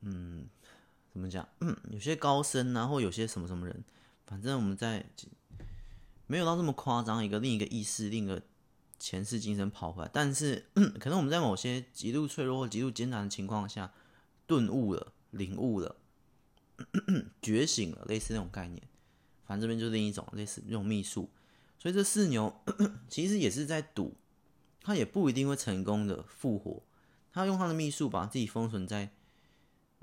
[0.00, 0.48] 嗯，
[1.12, 1.46] 怎么讲？
[1.60, 3.84] 嗯，有些高僧啊，或有些什么什么人，
[4.26, 5.04] 反正我们在。
[6.28, 8.40] 没有到这么夸张，一个另一个意识，另一个
[8.98, 10.10] 前世今生跑回来。
[10.10, 10.64] 但是，
[10.98, 13.92] 可能我们在某些极度脆弱或极度艰难的情况下，
[14.46, 15.96] 顿悟了、领悟了、
[17.42, 18.82] 觉醒了，类似那种概念。
[19.44, 21.28] 反正这边就是另一种类似那种秘术。
[21.82, 22.54] 所以这四牛
[23.10, 24.14] 其实也是在赌，
[24.80, 26.80] 他也不一定会成功的复活。
[27.32, 29.10] 他用他的秘术把自己封存在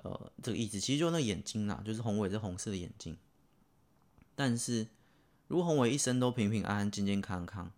[0.04, 3.18] 呃这个意志，其实就那眼睛啦，就是宏伟这红色的眼睛。
[4.36, 4.88] 但是。
[5.48, 7.72] 如果宏伟一生都平平安安、健健康康，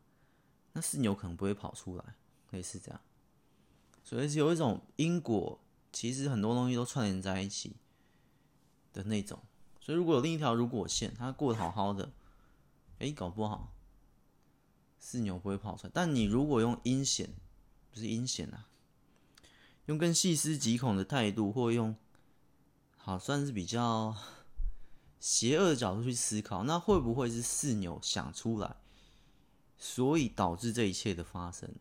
[0.74, 2.04] 那四牛可能不会跑出来，
[2.50, 3.00] 类似这样。
[4.04, 5.58] 所以是有一种因果，
[5.94, 7.78] 其实很多东西都串联在一起
[8.92, 9.40] 的那种。
[9.80, 12.12] 所以如果有另一条如果线，他过得好好的，
[13.00, 13.72] 哎，搞不好
[15.02, 15.92] 四牛不会跑出来。
[15.94, 17.34] 但你如果用阴险，
[17.90, 18.70] 不是阴险啊，
[19.88, 21.98] 用更细思极恐的态度，或用
[22.96, 24.16] 好算是比较
[25.20, 28.78] 邪恶的角度去思考，那会不会是四牛想出来，
[29.78, 31.76] 所以导致这一切的发生？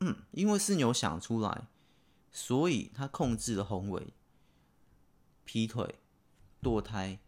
[0.00, 1.66] 嗯，因为四牛想出来，
[2.30, 4.12] 所以他控制了宏伟，
[5.44, 5.96] 劈腿、
[6.62, 7.18] 堕胎，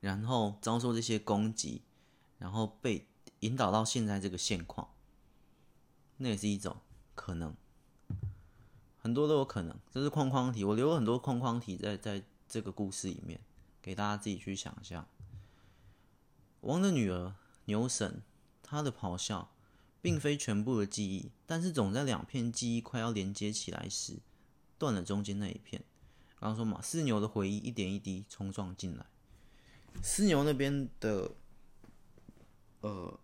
[0.00, 1.82] 然后遭受这些攻击，
[2.38, 3.06] 然后被
[3.44, 4.88] 引导到现在这个现况，
[6.16, 6.76] 那也是一种
[7.14, 7.54] 可能，
[8.98, 9.78] 很多都有可能。
[9.90, 13.40] 这是框框题，我留了很多框框题在在这个故事里面，
[13.80, 15.06] 给大家自己去想象。
[16.62, 17.34] 王的女儿
[17.66, 18.22] 牛婶，
[18.62, 19.50] 她的咆哮。
[20.04, 24.18] 并非全部的记忆，但是总在两片记忆快要连接起来时，
[24.76, 25.82] 断了中间那一片。
[26.38, 29.06] 刚刚说嘛，四牛的回忆一点一滴冲撞进来。
[30.02, 31.30] 四牛那边的，
[32.86, 33.18] 呃，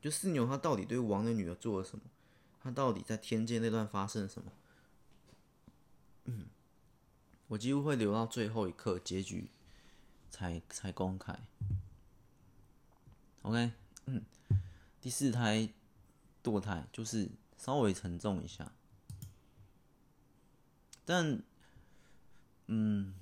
[0.00, 2.02] 就四牛他到底对王的女儿做了什么？
[2.60, 4.52] 他到底在天界那段发生了什么？
[6.24, 6.46] 嗯，
[7.46, 9.48] 我几乎会留到最后一刻结局
[10.28, 11.38] 才才公开。
[13.42, 13.70] OK，
[14.06, 14.24] 嗯。
[15.00, 15.68] 第四胎
[16.42, 18.72] 堕胎就是稍微沉重一下，
[21.04, 21.40] 但，
[22.66, 23.14] 嗯，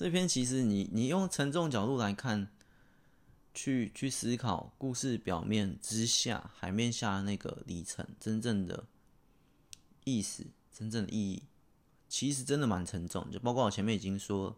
[0.00, 2.48] 这篇其实你你用沉重角度来看，
[3.52, 8.86] 去去思考故事表面之下海面下的那个里程真正的
[10.04, 11.42] 意思、真正的意义，
[12.08, 13.30] 其实真的蛮沉重。
[13.30, 14.56] 就包括我前面已经说，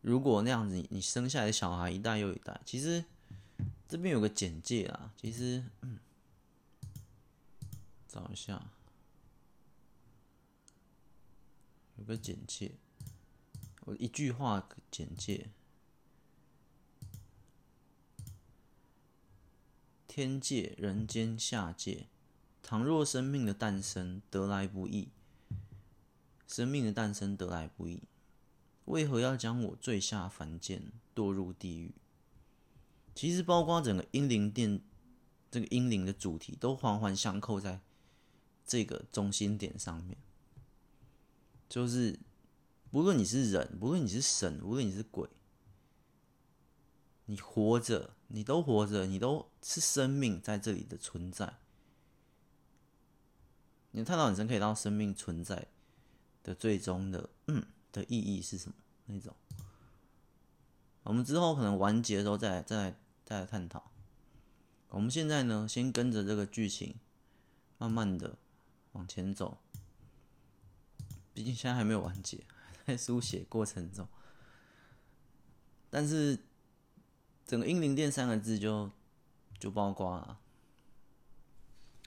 [0.00, 3.04] 如果那样子，你生下来的小孩一代又一代，其实。
[3.88, 6.00] 这边有个简介啊，其实，嗯，
[8.08, 8.70] 找一下，
[11.96, 12.72] 有个简介，
[13.88, 15.48] 我一句话简介：
[20.06, 22.06] 天界、人间、下界，
[22.62, 25.08] 倘若生命的诞生得来不易，
[26.46, 28.02] 生命的诞生得来不易，
[28.84, 31.94] 为何要将我坠下凡间，堕入地狱？
[33.14, 34.82] 其实，包括整个英灵殿
[35.50, 37.80] 这个英灵的主题，都环环相扣在
[38.66, 40.18] 这个中心点上面。
[41.70, 42.18] 就是，
[42.90, 45.28] 不论你是人，不论你是神，无论你是鬼，
[47.26, 51.58] 你活着，你都活着，你都是生命在这里的存在。
[53.90, 55.68] 你探讨人生，可以到生命存在
[56.42, 58.74] 的最终的嗯的意义是什么？
[59.06, 59.34] 那种，
[61.02, 62.96] 我们之后可能完结的时候再来再来。
[63.28, 63.90] 再来探讨。
[64.88, 66.94] 我们现在呢，先跟着这个剧情，
[67.76, 68.38] 慢慢的
[68.92, 69.58] 往前走。
[71.34, 72.46] 毕竟现在还没有完结，
[72.88, 74.08] 在书写过程中。
[75.90, 76.38] 但是，
[77.46, 78.90] 整个英灵殿三个字就
[79.58, 80.40] 就曝光了。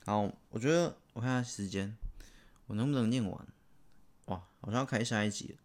[0.03, 1.95] 好，我觉得我看下时间，
[2.65, 3.47] 我能不能念完？
[4.25, 5.59] 哇，好像要开下一集了。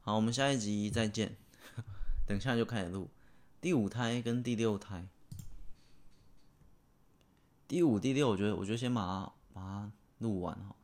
[0.00, 1.36] 好，我们下一集再见。
[2.26, 3.08] 等下就开始录。
[3.60, 5.06] 第五胎跟第六胎，
[7.68, 10.74] 第五、第六，我觉得，我觉得先把它把它录完哈，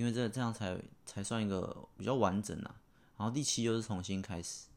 [0.00, 2.80] 因为这这样才才算一个比较完整啊。
[3.18, 4.68] 然后第七又是重新开始，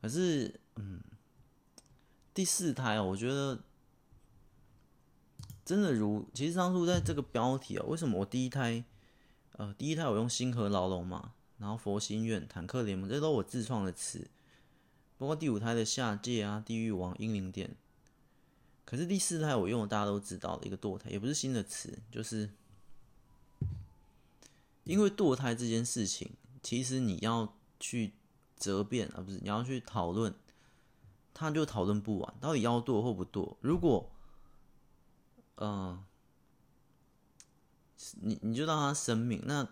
[0.00, 1.02] 可是，嗯，
[2.32, 3.60] 第四胎哦，我觉得
[5.66, 8.82] 真的如，其实当初在这个标题啊，为什么我第一胎，
[9.52, 14.26] 呃，第一胎我用星河牢笼嘛，然后佛心院、坦克联盟，这都我自创的词。
[15.18, 17.76] 包括第五胎的下界啊，地狱王、英灵殿。
[18.86, 22.50] 可是第四胎我用的大家都知道的一个堕胎，也不是新的词，就是
[24.84, 26.30] 因为堕胎这件事情，
[26.62, 28.12] 其实你要去
[28.56, 30.34] 责辩啊，不是你要去讨论，
[31.34, 33.56] 他就讨论不完，到底要堕或不堕。
[33.60, 34.10] 如果，
[35.56, 36.04] 嗯、
[38.20, 39.68] 你你就当他生命，那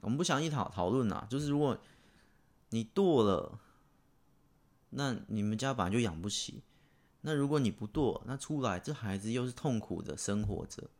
[0.00, 1.78] 我们不详细讨讨论啦，就是如果
[2.70, 3.58] 你堕了。
[4.92, 6.64] 那你们家本来就养不起，
[7.20, 10.90] 那如果你不堕，那出来这孩子又是痛苦的生活着，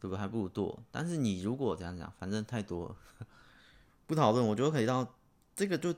[0.00, 0.18] 对不对？
[0.18, 0.82] 还不如多。
[0.90, 2.96] 但是你如果这样讲，反正太多了，
[4.06, 5.14] 不讨论，我觉得可以到
[5.54, 5.94] 这个就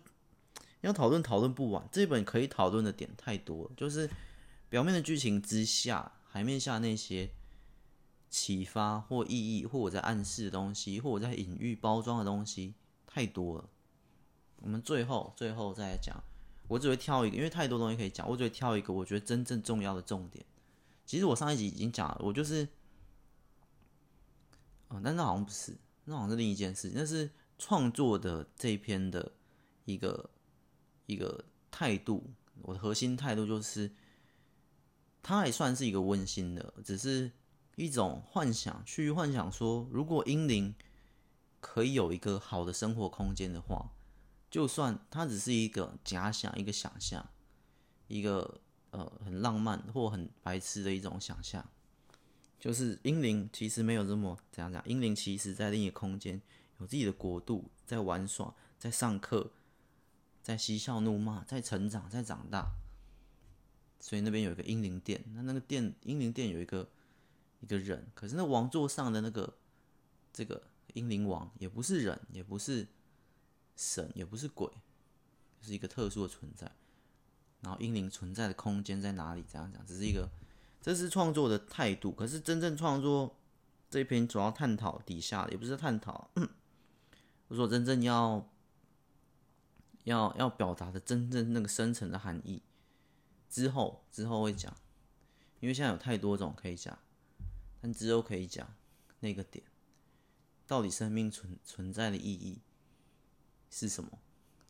[0.80, 1.88] 要讨论讨论不完。
[1.92, 4.08] 这本可以讨论的点太多，就是
[4.68, 7.30] 表面的剧情之下，海面下那些
[8.28, 12.74] 启发或意义，或我在暗示的东西，或我在隐喻包装的东西
[13.06, 13.68] 太多了。
[14.56, 16.22] 我们最后最后再讲。
[16.68, 20.44] 我只会挑一个，因为太多东西可以讲，我只会挑一个我觉得真正重要的重点。
[21.04, 22.68] 其实我上一集已经讲了，我就是，
[24.90, 26.92] 哦，但那好像不是，那好像是另一件事。
[26.94, 29.32] 那是创作的这一篇的
[29.84, 30.30] 一个
[31.06, 32.30] 一个态度，
[32.62, 33.90] 我的核心态度就是，
[35.22, 37.30] 它还算是一个温馨的，只是
[37.76, 40.74] 一种幻想，去幻想说，如果英灵
[41.60, 43.92] 可以有一个好的生活空间的话，
[44.50, 47.24] 就算它只是一个假想、一个想象、
[48.08, 48.60] 一个
[48.90, 51.64] 呃很浪漫或很白痴的一种想象，
[52.60, 56.40] 就是英灵其实没有这么怎样讲，英灵其实在另一个空间
[56.78, 59.50] 有自己的国度，在玩耍，在上课，
[60.42, 62.70] 在嬉笑怒骂，在成长，在长大。
[63.98, 66.88] 所以那边有一个英灵殿，那那个殿英灵殿有一个
[67.60, 69.54] 一个人，可是那王座上的那个
[70.32, 70.62] 这个
[70.94, 72.86] 英灵王也不是人，也不是
[73.76, 74.70] 神，也不是鬼，
[75.60, 76.70] 是一个特殊的存在。
[77.60, 79.42] 然后英灵存在的空间在哪里？
[79.42, 80.30] 怎样讲，只是一个
[80.80, 82.10] 这是创作的态度。
[82.12, 83.36] 可是真正创作
[83.88, 86.30] 这篇主要探讨底下，也不是探讨，
[87.48, 88.48] 我说真正要
[90.04, 92.62] 要要表达的真正那个深层的含义。
[93.48, 94.72] 之后之后会讲，
[95.58, 96.96] 因为现在有太多种可以讲，
[97.80, 98.72] 但之后可以讲
[99.18, 99.64] 那个点，
[100.68, 102.60] 到底生命存存在的意义
[103.68, 104.10] 是什么，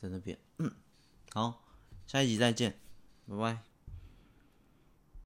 [0.00, 0.38] 在那边。
[0.58, 0.72] 嗯，
[1.34, 1.62] 好，
[2.06, 2.80] 下一集再见，
[3.28, 3.69] 拜拜。